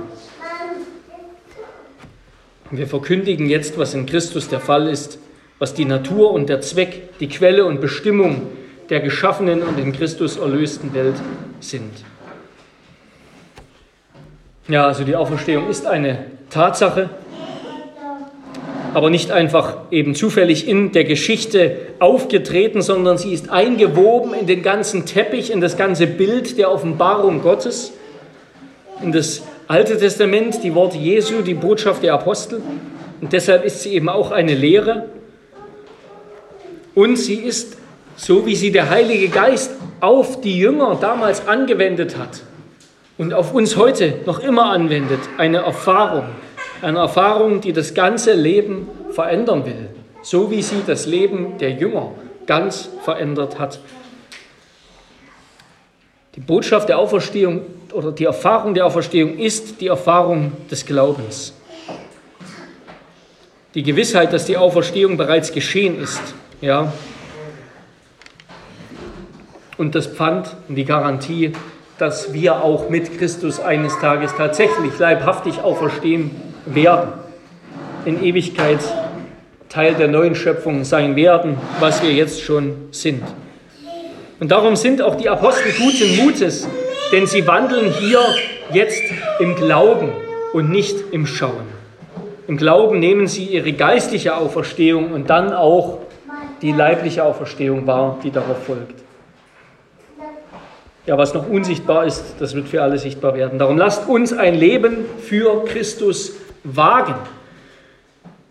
Wir 2.70 2.86
verkündigen 2.86 3.48
jetzt, 3.48 3.78
was 3.78 3.94
in 3.94 4.04
Christus 4.04 4.48
der 4.48 4.60
Fall 4.60 4.88
ist, 4.88 5.18
was 5.58 5.72
die 5.72 5.86
Natur 5.86 6.32
und 6.32 6.50
der 6.50 6.60
Zweck, 6.60 7.18
die 7.18 7.28
Quelle 7.28 7.64
und 7.64 7.80
Bestimmung 7.80 8.42
der 8.90 9.00
geschaffenen 9.00 9.62
und 9.62 9.78
in 9.78 9.92
Christus 9.92 10.36
erlösten 10.36 10.92
Welt 10.92 11.16
sind. 11.60 11.90
Ja, 14.68 14.86
also 14.86 15.04
die 15.04 15.16
Auferstehung 15.16 15.68
ist 15.70 15.86
eine 15.86 16.26
Tatsache, 16.50 17.08
aber 18.92 19.08
nicht 19.08 19.30
einfach 19.30 19.78
eben 19.90 20.14
zufällig 20.14 20.68
in 20.68 20.92
der 20.92 21.04
Geschichte 21.04 21.76
aufgetreten, 22.00 22.82
sondern 22.82 23.16
sie 23.16 23.32
ist 23.32 23.48
eingewoben 23.48 24.34
in 24.34 24.46
den 24.46 24.62
ganzen 24.62 25.06
Teppich, 25.06 25.50
in 25.50 25.62
das 25.62 25.78
ganze 25.78 26.06
Bild 26.06 26.58
der 26.58 26.70
Offenbarung 26.70 27.42
Gottes, 27.42 27.92
in 29.02 29.12
das 29.12 29.42
Alte 29.68 29.98
Testament, 29.98 30.64
die 30.64 30.74
Worte 30.74 30.96
Jesu, 30.96 31.42
die 31.42 31.52
Botschaft 31.52 32.02
der 32.02 32.14
Apostel. 32.14 32.62
Und 33.20 33.32
deshalb 33.34 33.66
ist 33.66 33.82
sie 33.82 33.92
eben 33.92 34.08
auch 34.08 34.30
eine 34.30 34.54
Lehre. 34.54 35.10
Und 36.94 37.16
sie 37.16 37.34
ist, 37.34 37.76
so 38.16 38.46
wie 38.46 38.56
sie 38.56 38.72
der 38.72 38.88
Heilige 38.88 39.28
Geist 39.28 39.72
auf 40.00 40.40
die 40.40 40.58
Jünger 40.58 40.96
damals 40.98 41.46
angewendet 41.46 42.16
hat 42.16 42.42
und 43.18 43.34
auf 43.34 43.52
uns 43.52 43.76
heute 43.76 44.14
noch 44.24 44.38
immer 44.40 44.70
anwendet, 44.70 45.20
eine 45.36 45.58
Erfahrung, 45.58 46.24
Eine 46.80 47.00
Erfahrung, 47.00 47.60
die 47.60 47.72
das 47.72 47.92
ganze 47.92 48.32
Leben 48.32 48.88
verändern 49.10 49.66
will, 49.66 49.90
so 50.22 50.50
wie 50.50 50.62
sie 50.62 50.82
das 50.86 51.06
Leben 51.06 51.58
der 51.58 51.72
Jünger 51.72 52.12
ganz 52.46 52.88
verändert 53.02 53.58
hat. 53.58 53.80
Die 56.38 56.44
Botschaft 56.44 56.88
der 56.88 57.00
Auferstehung 57.00 57.62
oder 57.92 58.12
die 58.12 58.22
Erfahrung 58.22 58.72
der 58.72 58.86
Auferstehung 58.86 59.38
ist 59.38 59.80
die 59.80 59.88
Erfahrung 59.88 60.52
des 60.70 60.86
Glaubens. 60.86 61.52
Die 63.74 63.82
Gewissheit, 63.82 64.32
dass 64.32 64.44
die 64.44 64.56
Auferstehung 64.56 65.16
bereits 65.16 65.50
geschehen 65.50 66.00
ist, 66.00 66.22
ja. 66.60 66.92
Und 69.78 69.96
das 69.96 70.06
Pfand 70.06 70.54
und 70.68 70.76
die 70.76 70.84
Garantie, 70.84 71.54
dass 71.98 72.32
wir 72.32 72.62
auch 72.62 72.88
mit 72.88 73.18
Christus 73.18 73.58
eines 73.58 73.98
Tages 73.98 74.30
tatsächlich 74.36 74.96
leibhaftig 74.96 75.60
auferstehen 75.60 76.30
werden, 76.66 77.14
in 78.04 78.22
Ewigkeit 78.22 78.78
Teil 79.68 79.94
der 79.94 80.06
neuen 80.06 80.36
Schöpfung 80.36 80.84
sein 80.84 81.16
werden, 81.16 81.56
was 81.80 82.00
wir 82.00 82.12
jetzt 82.12 82.42
schon 82.42 82.76
sind. 82.92 83.24
Und 84.40 84.50
darum 84.50 84.76
sind 84.76 85.02
auch 85.02 85.16
die 85.16 85.28
Apostel 85.28 85.72
guten 85.72 86.16
Mutes, 86.16 86.68
denn 87.10 87.26
sie 87.26 87.46
wandeln 87.46 87.92
hier 87.92 88.20
jetzt 88.72 89.02
im 89.40 89.56
Glauben 89.56 90.12
und 90.52 90.70
nicht 90.70 90.96
im 91.12 91.26
Schauen. 91.26 91.66
Im 92.46 92.56
Glauben 92.56 93.00
nehmen 93.00 93.26
sie 93.26 93.44
ihre 93.44 93.72
geistliche 93.72 94.36
Auferstehung 94.36 95.12
und 95.12 95.28
dann 95.28 95.52
auch 95.52 95.98
die 96.62 96.72
leibliche 96.72 97.24
Auferstehung 97.24 97.86
wahr, 97.86 98.18
die 98.22 98.30
darauf 98.30 98.64
folgt. 98.64 98.94
Ja, 101.06 101.16
was 101.16 101.34
noch 101.34 101.48
unsichtbar 101.48 102.04
ist, 102.04 102.36
das 102.38 102.54
wird 102.54 102.68
für 102.68 102.82
alle 102.82 102.98
sichtbar 102.98 103.34
werden. 103.34 103.58
Darum 103.58 103.78
lasst 103.78 104.08
uns 104.08 104.32
ein 104.32 104.54
Leben 104.54 105.06
für 105.20 105.64
Christus 105.64 106.34
wagen. 106.64 107.14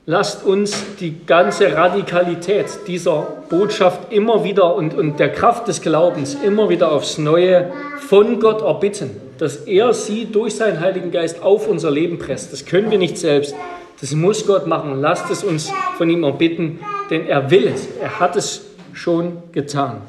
Lasst 0.10 0.46
uns 0.46 0.96
die 1.02 1.26
ganze 1.26 1.76
Radikalität 1.76 2.66
dieser 2.88 3.28
Botschaft 3.50 4.14
immer 4.14 4.46
wieder 4.46 4.74
und, 4.74 4.94
und 4.94 5.20
der 5.20 5.34
Kraft 5.34 5.68
des 5.68 5.82
Glaubens 5.82 6.34
immer 6.34 6.70
wieder 6.70 6.94
aufs 6.94 7.18
Neue 7.18 7.74
von 8.00 8.40
Gott 8.40 8.62
erbitten, 8.62 9.10
dass 9.38 9.58
er 9.58 9.94
sie 9.94 10.24
durch 10.32 10.56
seinen 10.56 10.80
Heiligen 10.80 11.12
Geist 11.12 11.44
auf 11.44 11.68
unser 11.68 11.92
Leben 11.92 12.20
presst. 12.20 12.54
Das 12.54 12.66
können 12.66 12.90
wir 12.90 12.98
nicht 12.98 13.18
selbst. 13.18 13.54
Das 14.00 14.14
muss 14.14 14.48
Gott 14.48 14.66
machen. 14.66 15.02
Lasst 15.02 15.30
es 15.30 15.44
uns 15.44 15.74
von 15.98 16.10
ihm 16.10 16.24
erbitten, 16.24 16.80
denn 17.10 17.28
er 17.28 17.52
will 17.52 17.68
es. 17.68 17.90
Er 18.02 18.18
hat 18.18 18.38
es 18.38 18.66
schon 18.94 19.44
getan. 19.52 20.04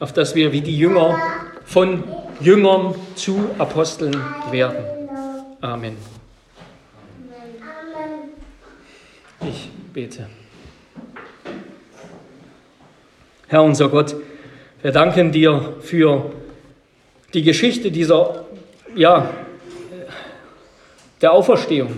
Auf 0.00 0.12
dass 0.12 0.34
wir 0.34 0.50
wie 0.50 0.60
die 0.60 0.76
Jünger 0.76 1.20
von 1.64 2.02
Jüngern 2.40 2.96
zu 3.14 3.48
Aposteln 3.58 4.16
werden. 4.50 4.82
Amen. 5.60 6.11
Ich 9.48 9.68
bete. 9.92 10.28
Herr 13.48 13.64
unser 13.64 13.88
Gott, 13.88 14.14
wir 14.82 14.92
danken 14.92 15.32
dir 15.32 15.74
für 15.80 16.30
die 17.34 17.42
Geschichte 17.42 17.90
dieser, 17.90 18.44
ja, 18.94 19.30
der 21.20 21.32
Auferstehung, 21.32 21.90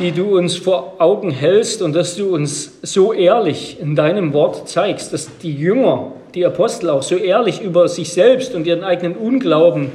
die 0.00 0.10
du 0.10 0.36
uns 0.36 0.56
vor 0.56 0.96
Augen 0.98 1.30
hältst 1.30 1.82
und 1.82 1.94
dass 1.94 2.16
du 2.16 2.34
uns 2.34 2.78
so 2.82 3.12
ehrlich 3.12 3.78
in 3.80 3.94
deinem 3.94 4.32
Wort 4.32 4.68
zeigst, 4.68 5.12
dass 5.12 5.38
die 5.38 5.54
Jünger, 5.54 6.12
die 6.34 6.44
Apostel 6.44 6.90
auch 6.90 7.02
so 7.02 7.14
ehrlich 7.14 7.60
über 7.60 7.86
sich 7.86 8.12
selbst 8.12 8.56
und 8.56 8.66
ihren 8.66 8.82
eigenen 8.82 9.16
Unglauben 9.16 9.92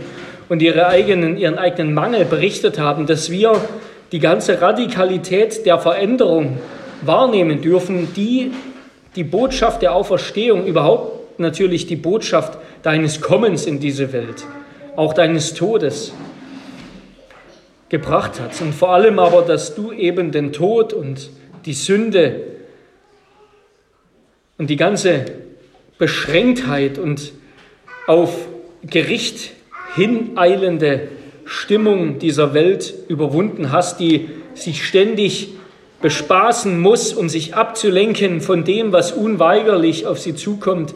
und 0.47 0.61
ihre 0.61 0.87
eigenen, 0.87 1.37
ihren 1.37 1.57
eigenen 1.57 1.93
Mangel 1.93 2.23
berichtet 2.23 2.79
haben, 2.79 3.07
dass 3.07 3.29
wir 3.29 3.59
die 4.13 4.19
ganze 4.19 4.61
Radikalität 4.61 5.65
der 5.65 5.79
Veränderung 5.79 6.59
wahrnehmen 7.01 7.61
dürfen, 7.61 8.13
die 8.15 8.51
die 9.15 9.23
Botschaft 9.23 9.81
der 9.81 9.93
Auferstehung, 9.93 10.65
überhaupt 10.65 11.39
natürlich 11.39 11.87
die 11.87 11.95
Botschaft 11.95 12.57
deines 12.83 13.21
Kommens 13.21 13.65
in 13.65 13.79
diese 13.79 14.13
Welt, 14.13 14.45
auch 14.95 15.13
deines 15.13 15.53
Todes 15.53 16.13
gebracht 17.89 18.39
hat. 18.39 18.59
Und 18.61 18.73
vor 18.73 18.93
allem 18.93 19.19
aber, 19.19 19.41
dass 19.41 19.75
du 19.75 19.91
eben 19.91 20.31
den 20.31 20.53
Tod 20.53 20.93
und 20.93 21.29
die 21.65 21.73
Sünde 21.73 22.41
und 24.57 24.69
die 24.69 24.75
ganze 24.75 25.25
Beschränktheit 25.97 26.97
und 26.97 27.31
auf 28.07 28.47
Gericht 28.83 29.51
hineilende 29.95 31.07
Stimmung 31.45 32.19
dieser 32.19 32.53
Welt 32.53 32.93
überwunden 33.07 33.71
hast, 33.71 33.99
die 33.99 34.29
sich 34.53 34.85
ständig 34.85 35.56
bespaßen 36.07 36.79
muss, 36.79 37.11
um 37.11 37.27
sich 37.27 37.53
abzulenken 37.53 38.39
von 38.39 38.63
dem, 38.63 38.93
was 38.93 39.11
unweigerlich 39.11 40.07
auf 40.07 40.19
sie 40.19 40.35
zukommt. 40.35 40.95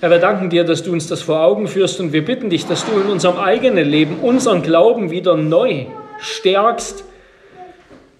Herr, 0.00 0.10
wir 0.10 0.18
danken 0.18 0.50
dir, 0.50 0.64
dass 0.64 0.82
du 0.82 0.90
uns 0.90 1.06
das 1.06 1.22
vor 1.22 1.38
Augen 1.38 1.68
führst 1.68 2.00
und 2.00 2.12
wir 2.12 2.24
bitten 2.24 2.50
dich, 2.50 2.66
dass 2.66 2.84
du 2.84 2.90
in 3.00 3.08
unserem 3.08 3.38
eigenen 3.38 3.88
Leben 3.88 4.16
unseren 4.22 4.64
Glauben 4.64 5.12
wieder 5.12 5.36
neu 5.36 5.86
stärkst. 6.18 7.04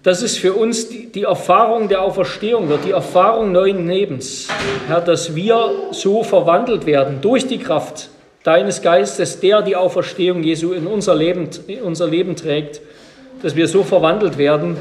Das 0.03 0.21
ist 0.21 0.37
für 0.37 0.53
uns 0.53 0.87
die, 0.87 1.11
die 1.11 1.23
Erfahrung 1.23 1.89
der 1.89 2.01
Auferstehung 2.01 2.69
wird, 2.69 2.85
die 2.85 2.91
Erfahrung 2.91 3.51
neuen 3.51 3.89
Lebens. 3.89 4.47
Herr, 4.87 5.01
dass 5.01 5.35
wir 5.35 5.69
so 5.91 6.23
verwandelt 6.23 6.85
werden 6.85 7.17
durch 7.19 7.45
die 7.45 7.57
Kraft 7.57 8.07
deines 8.43 8.81
Geistes, 8.81 9.41
der 9.41 9.61
die 9.61 9.75
Auferstehung 9.75 10.43
Jesu 10.43 10.71
in 10.71 10.87
unser 10.87 11.13
Leben, 11.13 11.49
in 11.67 11.81
unser 11.81 12.07
Leben 12.07 12.37
trägt, 12.37 12.79
dass 13.41 13.55
wir 13.55 13.67
so 13.67 13.83
verwandelt 13.83 14.37
werden, 14.37 14.75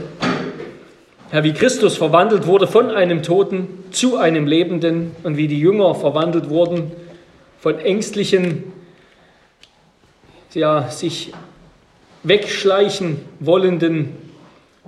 Herr, 1.34 1.42
wie 1.42 1.52
Christus 1.52 1.96
verwandelt 1.96 2.46
wurde 2.46 2.68
von 2.68 2.92
einem 2.92 3.24
Toten 3.24 3.66
zu 3.90 4.18
einem 4.18 4.46
Lebenden 4.46 5.16
und 5.24 5.36
wie 5.36 5.48
die 5.48 5.58
Jünger 5.58 5.96
verwandelt 5.96 6.48
wurden 6.48 6.92
von 7.58 7.76
ängstlichen, 7.80 8.62
ja, 10.52 10.88
sich 10.90 11.32
wegschleichen 12.22 13.18
wollenden 13.40 14.10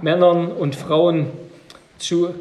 Männern 0.01 0.53
und 0.53 0.77
Frauen 0.77 1.31
zu 1.99 2.33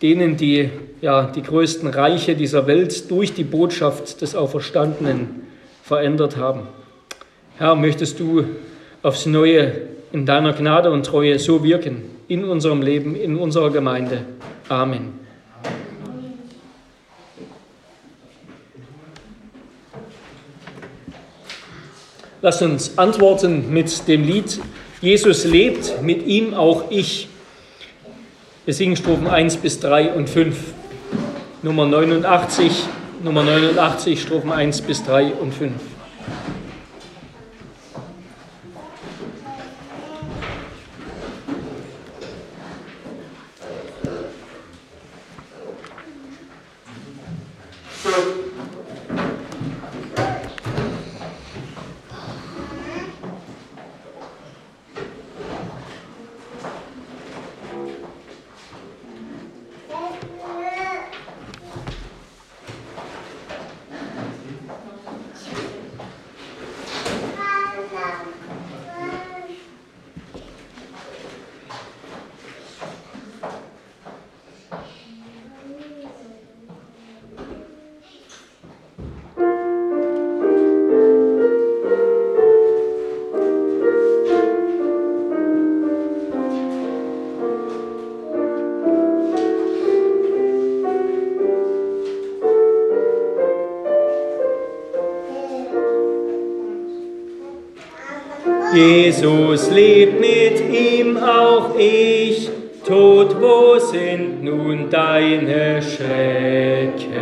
denen, 0.00 0.36
die 0.36 0.70
ja, 1.00 1.24
die 1.24 1.42
größten 1.42 1.88
Reiche 1.88 2.36
dieser 2.36 2.68
Welt 2.68 3.10
durch 3.10 3.34
die 3.34 3.42
Botschaft 3.42 4.20
des 4.20 4.36
Auferstandenen 4.36 5.42
verändert 5.82 6.36
haben. 6.36 6.68
Herr, 7.58 7.74
möchtest 7.74 8.20
du 8.20 8.44
aufs 9.02 9.26
Neue 9.26 9.72
in 10.12 10.24
deiner 10.24 10.52
Gnade 10.52 10.92
und 10.92 11.04
Treue 11.04 11.40
so 11.40 11.64
wirken 11.64 12.19
in 12.30 12.44
unserem 12.44 12.80
Leben, 12.80 13.16
in 13.16 13.36
unserer 13.36 13.70
Gemeinde. 13.70 14.24
Amen. 14.68 15.18
Lass 22.40 22.62
uns 22.62 22.96
antworten 22.96 23.70
mit 23.70 24.08
dem 24.08 24.24
Lied 24.24 24.60
Jesus 25.00 25.44
lebt, 25.44 26.02
mit 26.02 26.26
ihm 26.26 26.52
auch 26.52 26.90
ich. 26.90 27.28
Wir 28.66 28.74
singen 28.74 28.96
Strophen 28.96 29.26
1 29.26 29.56
bis 29.56 29.80
3 29.80 30.12
und 30.12 30.28
5. 30.28 30.56
Nummer 31.62 31.86
89, 31.86 32.70
Nummer 33.24 33.42
89, 33.42 34.20
Strophen 34.20 34.52
1 34.52 34.82
bis 34.82 35.02
3 35.04 35.32
und 35.34 35.54
5. 35.54 35.72
Jesus 98.80 99.70
lebt 99.70 100.20
mit 100.20 100.60
ihm 100.72 101.18
auch 101.18 101.76
ich. 101.76 102.48
Tod, 102.86 103.36
wo 103.38 103.78
sind 103.78 104.42
nun 104.42 104.88
deine 104.88 105.82
Schrecken? 105.82 107.20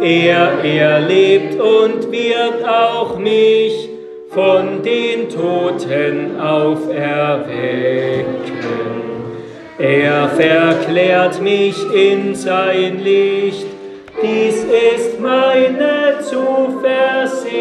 Er 0.00 0.62
erlebt 0.64 1.60
und 1.60 2.12
wird 2.12 2.64
auch 2.64 3.18
mich 3.18 3.88
von 4.30 4.80
den 4.84 5.28
Toten 5.28 6.40
auferwecken. 6.40 8.28
Er 9.78 10.28
verklärt 10.28 11.42
mich 11.42 11.76
in 11.92 12.36
sein 12.36 13.02
Licht, 13.02 13.66
dies 14.22 14.64
ist 14.94 15.20
meine 15.20 16.20
Zuversicht. 16.20 17.58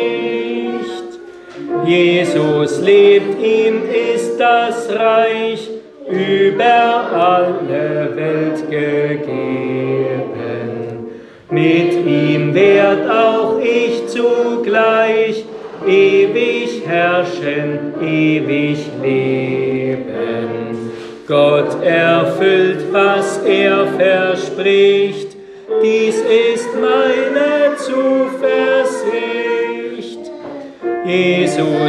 Lebt, 2.81 3.41
ihm 3.43 3.81
ist 3.89 4.39
das 4.39 4.89
Reich 4.89 5.69
über 6.09 7.11
alle 7.13 8.15
Welt 8.15 8.69
gegeben. 8.69 10.17
Mit 11.49 11.93
ihm 12.05 12.53
werd 12.53 13.09
auch 13.09 13.59
ich 13.59 14.07
zugleich 14.07 15.45
ewig 15.85 16.83
herrschen, 16.85 17.93
ewig 18.01 18.79
leben. 19.01 20.07
Gott 21.27 21.83
erfüllt, 21.83 22.85
was 22.91 23.39
er 23.45 23.85
verspricht, 23.87 24.36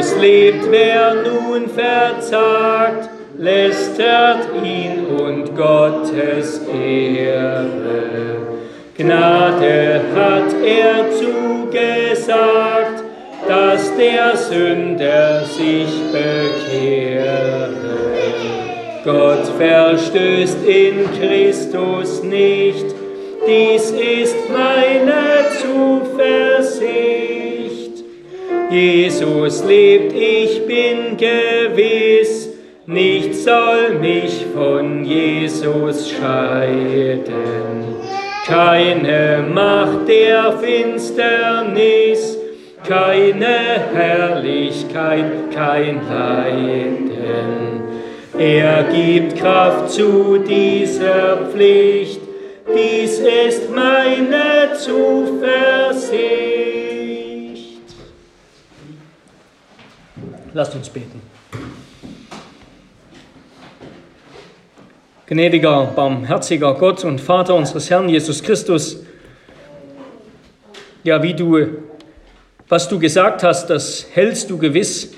Jesus 0.08 0.20
lebt, 0.20 0.70
wer 0.70 1.14
nun 1.14 1.68
verzagt, 1.68 3.10
lästert 3.36 4.48
ihn 4.64 5.06
und 5.06 5.56
Gottes 5.56 6.60
Ehre. 6.68 8.36
Gnade 8.96 10.00
hat 10.14 10.54
er 10.64 11.10
zugesagt, 11.12 13.04
dass 13.46 13.96
der 13.96 14.36
Sünder 14.36 15.44
sich 15.44 15.90
bekehre. 16.12 17.68
Gott 19.04 19.46
verstößt 19.58 20.66
in 20.66 21.08
Christus 21.18 22.22
nicht, 22.22 22.86
dies 23.46 23.90
ist 23.90 24.36
meine 24.50 25.48
Zuversicht. 25.60 27.27
Jesus 28.70 29.64
lebt, 29.64 30.12
ich 30.12 30.66
bin 30.66 31.16
gewiss, 31.16 32.50
nichts 32.84 33.44
soll 33.44 33.98
mich 33.98 34.44
von 34.54 35.06
Jesus 35.06 36.10
scheiden. 36.10 37.96
Keine 38.46 39.42
Macht 39.54 40.06
der 40.06 40.52
Finsternis, 40.58 42.36
keine 42.86 43.86
Herrlichkeit, 43.94 45.50
kein 45.54 46.02
Leiden. 46.06 47.82
Er 48.38 48.84
gibt 48.84 49.38
Kraft 49.38 49.90
zu 49.92 50.38
dieser 50.46 51.48
Pflicht, 51.50 52.20
dies 52.74 53.18
ist 53.18 53.74
meine 53.74 54.74
Zuversicht. 54.74 56.47
Lasst 60.54 60.74
uns 60.74 60.88
beten. 60.88 61.20
Gnädiger, 65.26 65.92
barmherziger 65.94 66.72
Gott 66.72 67.04
und 67.04 67.20
Vater 67.20 67.54
unseres 67.54 67.90
Herrn 67.90 68.08
Jesus 68.08 68.42
Christus, 68.42 69.04
ja, 71.04 71.22
wie 71.22 71.34
du, 71.34 71.58
was 72.66 72.88
du 72.88 72.98
gesagt 72.98 73.42
hast, 73.42 73.68
das 73.68 74.06
hältst 74.14 74.48
du 74.48 74.56
gewiss. 74.56 75.12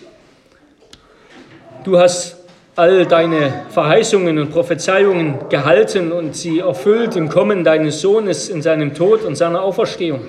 Du 1.85 1.97
hast 1.97 2.37
all 2.75 3.07
deine 3.07 3.67
Verheißungen 3.71 4.37
und 4.39 4.51
Prophezeiungen 4.51 5.49
gehalten 5.49 6.11
und 6.11 6.35
sie 6.35 6.59
erfüllt 6.59 7.15
im 7.15 7.29
Kommen 7.29 7.63
deines 7.63 8.01
Sohnes 8.01 8.49
in 8.49 8.63
seinem 8.63 8.95
Tod 8.95 9.23
und 9.23 9.37
seiner 9.37 9.63
Auferstehung. 9.63 10.23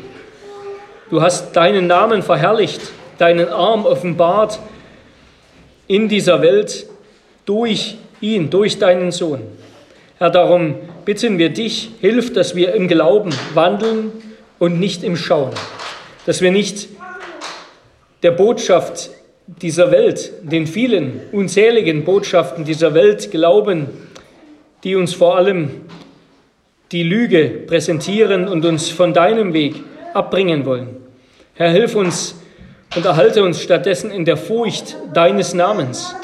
Du 1.09 1.21
hast 1.21 1.55
deinen 1.55 1.87
Namen 1.87 2.21
verherrlicht, 2.21 2.81
deinen 3.17 3.49
Arm 3.49 3.85
offenbart 3.85 4.59
in 5.91 6.07
dieser 6.07 6.41
Welt 6.41 6.87
durch 7.45 7.97
ihn, 8.21 8.49
durch 8.49 8.79
deinen 8.79 9.11
Sohn. 9.11 9.41
Herr, 10.19 10.29
darum 10.29 10.75
bitten 11.03 11.37
wir 11.37 11.49
dich, 11.49 11.89
hilf, 11.99 12.31
dass 12.31 12.55
wir 12.55 12.73
im 12.75 12.87
Glauben 12.87 13.31
wandeln 13.53 14.13
und 14.57 14.79
nicht 14.79 15.03
im 15.03 15.17
Schauen, 15.17 15.51
dass 16.25 16.39
wir 16.41 16.51
nicht 16.51 16.87
der 18.23 18.31
Botschaft 18.31 19.09
dieser 19.47 19.91
Welt, 19.91 20.31
den 20.43 20.65
vielen 20.65 21.19
unzähligen 21.33 22.05
Botschaften 22.05 22.63
dieser 22.63 22.93
Welt 22.93 23.29
glauben, 23.29 23.87
die 24.85 24.95
uns 24.95 25.13
vor 25.13 25.35
allem 25.35 25.71
die 26.93 27.03
Lüge 27.03 27.63
präsentieren 27.67 28.47
und 28.47 28.63
uns 28.63 28.87
von 28.87 29.13
deinem 29.13 29.51
Weg 29.51 29.75
abbringen 30.13 30.65
wollen. 30.65 30.95
Herr, 31.55 31.71
hilf 31.71 31.95
uns 31.95 32.40
und 32.95 33.05
erhalte 33.05 33.43
uns 33.43 33.61
stattdessen 33.61 34.11
in 34.11 34.25
der 34.25 34.37
Furcht 34.37 34.97
deines 35.13 35.53
Namens. 35.53 36.15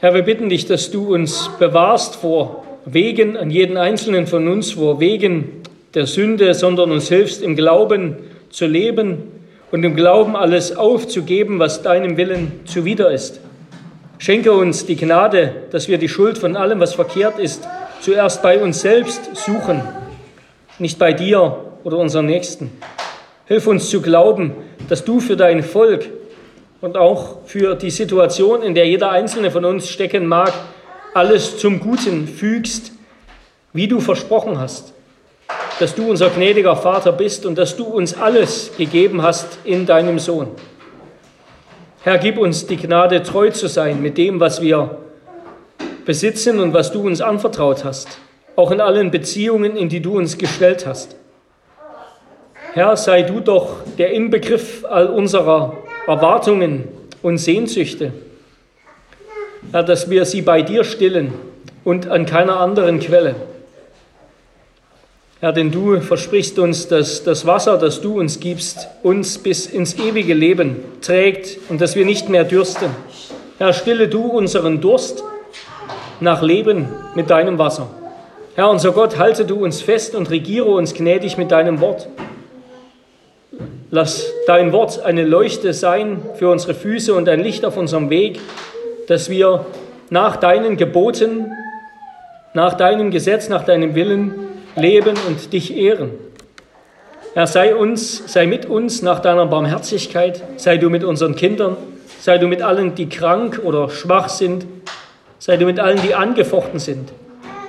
Herr, 0.00 0.14
wir 0.14 0.22
bitten 0.22 0.48
dich, 0.48 0.66
dass 0.66 0.90
du 0.90 1.14
uns 1.14 1.50
bewahrst 1.58 2.16
vor 2.16 2.64
Wegen 2.86 3.36
an 3.36 3.50
jeden 3.50 3.76
einzelnen 3.76 4.26
von 4.26 4.48
uns, 4.48 4.72
vor 4.72 5.00
Wegen 5.00 5.62
der 5.94 6.06
Sünde, 6.06 6.54
sondern 6.54 6.90
uns 6.90 7.08
hilfst 7.08 7.42
im 7.42 7.56
Glauben 7.56 8.16
zu 8.50 8.66
leben 8.66 9.22
und 9.70 9.84
im 9.84 9.96
Glauben 9.96 10.36
alles 10.36 10.76
aufzugeben, 10.76 11.58
was 11.58 11.82
deinem 11.82 12.16
Willen 12.16 12.60
zuwider 12.64 13.10
ist. 13.10 13.40
Schenke 14.18 14.52
uns 14.52 14.86
die 14.86 14.96
Gnade, 14.96 15.52
dass 15.70 15.88
wir 15.88 15.98
die 15.98 16.08
Schuld 16.08 16.38
von 16.38 16.56
allem, 16.56 16.80
was 16.80 16.94
verkehrt 16.94 17.38
ist, 17.38 17.66
zuerst 18.00 18.42
bei 18.42 18.60
uns 18.60 18.80
selbst 18.80 19.36
suchen, 19.36 19.82
nicht 20.78 20.98
bei 20.98 21.12
dir 21.12 21.56
oder 21.84 21.98
unseren 21.98 22.26
Nächsten. 22.26 22.70
Hilf 23.50 23.66
uns 23.66 23.90
zu 23.90 24.00
glauben, 24.00 24.52
dass 24.88 25.04
du 25.04 25.20
für 25.20 25.36
dein 25.36 25.62
Volk 25.62 26.08
und 26.80 26.96
auch 26.96 27.44
für 27.44 27.74
die 27.74 27.90
Situation, 27.90 28.62
in 28.62 28.74
der 28.74 28.86
jeder 28.86 29.10
einzelne 29.10 29.50
von 29.50 29.66
uns 29.66 29.90
stecken 29.90 30.24
mag, 30.24 30.54
alles 31.12 31.58
zum 31.58 31.80
Guten 31.80 32.26
fügst, 32.26 32.92
wie 33.74 33.88
du 33.88 34.00
versprochen 34.00 34.58
hast 34.58 34.94
dass 35.80 35.94
du 35.94 36.10
unser 36.10 36.28
gnädiger 36.28 36.76
Vater 36.76 37.10
bist 37.10 37.46
und 37.46 37.56
dass 37.56 37.74
du 37.74 37.84
uns 37.84 38.14
alles 38.14 38.70
gegeben 38.76 39.22
hast 39.22 39.58
in 39.64 39.86
deinem 39.86 40.18
Sohn. 40.18 40.48
Herr, 42.02 42.18
gib 42.18 42.36
uns 42.36 42.66
die 42.66 42.76
Gnade, 42.76 43.22
treu 43.22 43.50
zu 43.50 43.66
sein 43.66 44.02
mit 44.02 44.18
dem, 44.18 44.40
was 44.40 44.60
wir 44.60 44.98
besitzen 46.04 46.60
und 46.60 46.74
was 46.74 46.92
du 46.92 47.00
uns 47.06 47.22
anvertraut 47.22 47.82
hast, 47.84 48.08
auch 48.56 48.70
in 48.70 48.80
allen 48.80 49.10
Beziehungen, 49.10 49.74
in 49.74 49.88
die 49.88 50.00
du 50.00 50.18
uns 50.18 50.36
gestellt 50.36 50.86
hast. 50.86 51.16
Herr, 52.72 52.96
sei 52.96 53.22
du 53.22 53.40
doch 53.40 53.78
der 53.98 54.12
Inbegriff 54.12 54.84
all 54.88 55.08
unserer 55.08 55.76
Erwartungen 56.06 56.84
und 57.20 57.38
Sehnsüchte. 57.38 58.12
Herr, 59.72 59.82
dass 59.82 60.08
wir 60.08 60.24
sie 60.24 60.42
bei 60.42 60.62
dir 60.62 60.84
stillen 60.84 61.32
und 61.82 62.06
an 62.06 62.26
keiner 62.26 62.60
anderen 62.60 63.00
Quelle. 63.00 63.34
Herr, 65.40 65.52
denn 65.52 65.72
du 65.72 66.00
versprichst 66.00 66.60
uns, 66.60 66.86
dass 66.86 67.24
das 67.24 67.44
Wasser, 67.44 67.76
das 67.76 68.00
du 68.02 68.20
uns 68.20 68.38
gibst, 68.38 68.86
uns 69.02 69.38
bis 69.38 69.66
ins 69.66 69.98
ewige 69.98 70.34
Leben 70.34 70.76
trägt 71.00 71.58
und 71.70 71.80
dass 71.80 71.96
wir 71.96 72.04
nicht 72.04 72.28
mehr 72.28 72.44
dürsten. 72.44 72.90
Herr, 73.58 73.72
stille 73.72 74.06
du 74.06 74.26
unseren 74.26 74.80
Durst 74.80 75.24
nach 76.20 76.40
Leben 76.40 76.88
mit 77.16 77.30
deinem 77.30 77.58
Wasser. 77.58 77.88
Herr, 78.54 78.70
unser 78.70 78.92
Gott, 78.92 79.18
halte 79.18 79.44
du 79.44 79.64
uns 79.64 79.80
fest 79.80 80.14
und 80.14 80.30
regiere 80.30 80.68
uns 80.68 80.94
gnädig 80.94 81.36
mit 81.36 81.50
deinem 81.50 81.80
Wort. 81.80 82.06
Lass 83.90 84.32
dein 84.46 84.72
Wort 84.72 85.02
eine 85.02 85.24
Leuchte 85.24 85.72
sein 85.72 86.22
für 86.34 86.48
unsere 86.48 86.74
Füße 86.74 87.12
und 87.12 87.28
ein 87.28 87.40
Licht 87.40 87.64
auf 87.64 87.76
unserem 87.76 88.08
Weg, 88.08 88.38
dass 89.08 89.28
wir 89.28 89.66
nach 90.10 90.36
deinen 90.36 90.76
Geboten, 90.76 91.52
nach 92.54 92.74
deinem 92.74 93.10
Gesetz, 93.10 93.48
nach 93.48 93.64
deinem 93.64 93.94
Willen 93.94 94.34
leben 94.76 95.16
und 95.26 95.52
dich 95.52 95.76
ehren. 95.76 96.10
Herr, 97.34 97.46
sei 97.46 97.74
uns, 97.74 98.32
sei 98.32 98.46
mit 98.46 98.66
uns 98.66 99.02
nach 99.02 99.20
deiner 99.20 99.46
Barmherzigkeit, 99.46 100.42
sei 100.56 100.76
du 100.76 100.90
mit 100.90 101.04
unseren 101.04 101.34
Kindern, 101.36 101.76
sei 102.20 102.38
du 102.38 102.46
mit 102.46 102.62
allen, 102.62 102.94
die 102.94 103.08
krank 103.08 103.60
oder 103.64 103.88
schwach 103.88 104.28
sind, 104.28 104.66
sei 105.38 105.56
du 105.56 105.66
mit 105.66 105.78
allen, 105.80 106.00
die 106.02 106.14
angefochten 106.14 106.78
sind, 106.78 107.12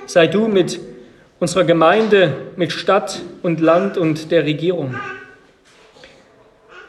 sei 0.06 0.26
du 0.26 0.46
mit 0.48 0.80
unserer 1.38 1.64
Gemeinde, 1.64 2.32
mit 2.56 2.72
Stadt 2.72 3.20
und 3.42 3.60
Land 3.60 3.98
und 3.98 4.30
der 4.30 4.44
Regierung. 4.44 4.96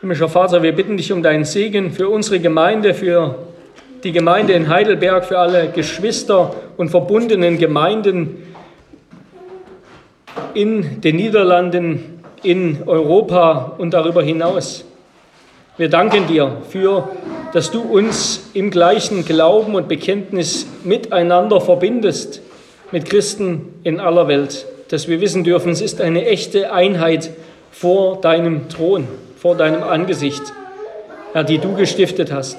Himmlischer 0.04 0.28
Vater, 0.28 0.62
wir 0.62 0.74
bitten 0.74 0.98
dich 0.98 1.14
um 1.14 1.24
deinen 1.24 1.46
Segen 1.46 1.94
für 1.94 2.10
unsere 2.10 2.42
Gemeinde, 2.42 2.94
für 2.94 3.36
die 4.04 4.12
Gemeinde 4.12 4.52
in 4.52 4.68
Heidelberg, 4.68 5.24
für 5.24 5.40
alle 5.40 5.70
Geschwister 5.70 6.54
und 6.76 6.90
verbundenen 6.90 7.58
Gemeinden 7.58 8.44
in 10.54 11.00
den 11.00 11.16
Niederlanden, 11.16 12.22
in 12.44 12.80
Europa 12.86 13.76
und 13.78 13.94
darüber 13.94 14.22
hinaus. 14.22 14.84
Wir 15.78 15.88
danken 15.88 16.28
dir 16.28 16.58
für, 16.70 17.08
dass 17.54 17.72
du 17.72 17.80
uns 17.80 18.50
im 18.54 18.72
gleichen 18.72 19.24
Glauben 19.24 19.74
und 19.74 19.88
Bekenntnis 19.88 20.68
miteinander 20.84 21.62
verbindest, 21.62 22.42
mit 22.92 23.06
Christen 23.06 23.74
in 23.84 24.02
aller 24.02 24.28
Welt, 24.28 24.66
dass 24.90 25.08
wir 25.08 25.22
wissen 25.22 25.46
dürfen, 25.46 25.72
es 25.72 25.80
ist 25.80 26.02
eine 26.02 26.26
echte 26.26 26.74
Einheit 26.74 27.30
vor 27.72 28.20
deinem 28.20 28.68
Thron 28.68 29.08
vor 29.44 29.58
deinem 29.58 29.84
Angesicht, 29.84 30.42
Herr, 31.34 31.44
die 31.44 31.58
du 31.58 31.76
gestiftet 31.76 32.32
hast. 32.32 32.56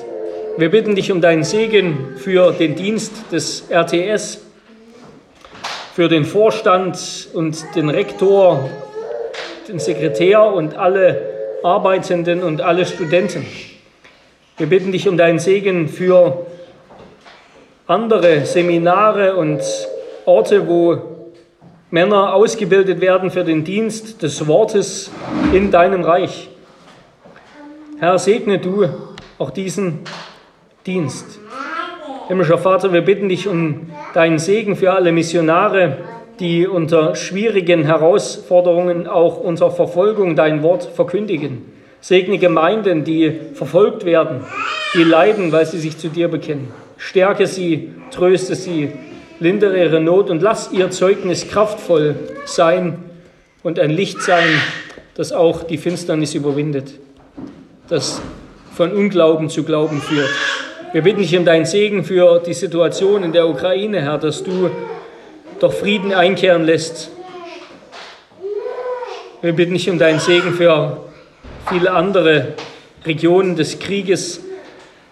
Wir 0.59 0.71
bitten 0.71 0.95
dich 0.95 1.11
um 1.11 1.23
deinen 1.23 1.43
Segen 1.43 2.17
für 2.17 2.53
den 2.53 2.75
Dienst 2.75 3.33
des 3.33 3.71
RTS, 3.71 4.43
für 5.95 6.11
den 6.11 6.27
Vorstand 6.27 7.29
und 7.33 7.65
den 7.75 7.89
Rektor, 7.89 8.69
den 9.67 9.79
Sekretär 9.79 10.45
und 10.45 10.77
alle 10.77 11.23
Arbeitenden 11.63 12.43
und 12.43 12.61
alle 12.61 12.85
Studenten. 12.85 13.47
Wir 14.59 14.67
bitten 14.67 14.93
dich 14.93 15.09
um 15.09 15.17
deinen 15.17 15.39
Segen 15.39 15.89
für 15.89 16.45
andere 17.87 18.45
Seminare 18.45 19.37
und 19.37 19.63
Orte, 20.27 20.69
wo 20.69 20.99
Männer 21.91 22.35
ausgebildet 22.35 23.01
werden 23.01 23.31
für 23.31 23.43
den 23.43 23.65
Dienst 23.65 24.23
des 24.23 24.47
Wortes 24.47 25.11
in 25.55 25.71
deinem 25.71 26.03
Reich. 26.03 26.51
Herr, 28.05 28.19
segne 28.19 28.59
du 28.59 28.87
auch 29.39 29.49
diesen 29.49 30.01
Dienst. 30.85 31.25
Himmlischer 32.29 32.59
Vater, 32.59 32.93
wir 32.93 33.01
bitten 33.01 33.31
dich 33.31 33.49
um 33.49 33.91
deinen 34.13 34.39
Segen 34.39 34.77
für 34.77 34.93
alle 34.93 35.11
Missionare, 35.11 35.97
die 36.39 36.67
unter 36.67 37.15
schwierigen 37.15 37.85
Herausforderungen, 37.85 39.07
auch 39.07 39.41
unter 39.41 39.71
Verfolgung 39.71 40.37
dein 40.37 40.63
Wort 40.63 40.85
verkündigen. 40.85 41.63
Segne 42.03 42.37
Gemeinden, 42.37 43.05
die 43.05 43.41
verfolgt 43.55 44.05
werden, 44.05 44.43
die 44.93 45.05
leiden, 45.05 45.51
weil 45.51 45.65
sie 45.65 45.79
sich 45.79 45.97
zu 45.97 46.09
dir 46.09 46.29
bekennen. 46.29 46.69
Stärke 46.99 47.47
sie, 47.47 47.95
tröste 48.11 48.55
sie, 48.55 48.93
lindere 49.41 49.83
ihre 49.83 50.01
Not 50.03 50.29
und 50.29 50.43
lass 50.43 50.71
ihr 50.73 50.91
Zeugnis 50.91 51.49
kraftvoll 51.49 52.17
sein 52.45 52.99
und 53.63 53.79
ein 53.79 53.89
Licht 53.89 54.21
sein, 54.21 54.61
das 55.15 55.33
auch 55.33 55.63
die 55.63 55.79
Finsternis 55.79 56.35
überwindet 56.35 57.01
das 57.89 58.23
von 58.75 58.93
Unglauben 58.93 59.51
zu 59.51 59.63
Glauben 59.63 60.01
führt. 60.01 60.31
Wir 60.93 61.03
bitten 61.03 61.21
dich 61.21 61.37
um 61.37 61.45
deinen 61.45 61.67
Segen 61.67 62.05
für 62.05 62.41
die 62.41 62.55
Situation 62.55 63.23
in 63.23 63.33
der 63.33 63.49
Ukraine, 63.49 64.01
Herr, 64.01 64.19
dass 64.19 64.43
du 64.43 64.71
doch 65.61 65.73
Frieden 65.73 66.13
einkehren 66.13 66.65
lässt. 66.65 67.11
Wir 69.43 69.53
bitten 69.53 69.75
dich 69.75 69.91
um 69.91 69.99
deinen 69.99 70.21
Segen 70.21 70.55
für 70.55 70.99
viele 71.69 71.93
andere 71.93 72.55
Regionen 73.05 73.57
des 73.57 73.79
Krieges. 73.79 74.41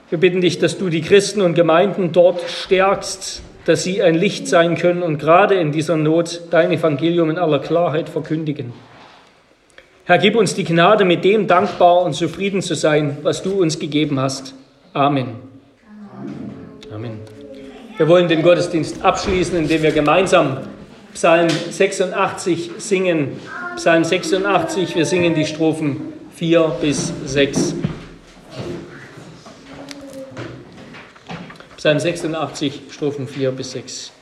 Wir 0.08 0.18
bitten 0.18 0.40
dich, 0.40 0.58
dass 0.58 0.78
du 0.78 0.88
die 0.88 1.02
Christen 1.02 1.42
und 1.42 1.54
Gemeinden 1.54 2.12
dort 2.12 2.40
stärkst, 2.48 3.42
dass 3.66 3.82
sie 3.82 4.02
ein 4.02 4.14
Licht 4.14 4.48
sein 4.48 4.76
können 4.76 5.02
und 5.02 5.18
gerade 5.18 5.56
in 5.56 5.72
dieser 5.72 5.96
Not 5.96 6.42
dein 6.50 6.72
Evangelium 6.72 7.30
in 7.30 7.38
aller 7.38 7.58
Klarheit 7.58 8.08
verkündigen. 8.08 8.72
Herr, 10.05 10.18
gib 10.18 10.34
uns 10.34 10.57
die 10.57 10.64
Gnade, 10.64 11.05
mit 11.05 11.24
dem 11.24 11.46
dankbar 11.46 12.03
und 12.03 12.14
zufrieden 12.14 12.61
zu 12.61 12.74
sein, 12.74 13.18
was 13.22 13.40
du 13.44 13.62
uns 13.62 13.78
gegeben 13.78 14.18
hast. 14.18 14.53
Amen. 14.92 15.36
Amen. 16.92 17.20
Wir 17.96 18.09
wollen 18.09 18.26
den 18.26 18.42
Gottesdienst 18.42 19.05
abschließen, 19.05 19.57
indem 19.57 19.80
wir 19.82 19.92
gemeinsam 19.92 20.57
Psalm 21.14 21.48
86 21.48 22.72
singen. 22.78 23.40
Psalm 23.76 24.03
86, 24.03 24.96
wir 24.96 25.07
singen 25.07 25.36
die 25.36 25.46
Strophen 25.46 26.12
4 26.34 26.78
bis 26.80 27.12
6. 27.24 27.76
Psalm 31.76 32.00
86, 32.00 32.80
Strophen 32.90 33.28
4 33.28 33.53
bis 33.53 33.70
6. 33.70 34.12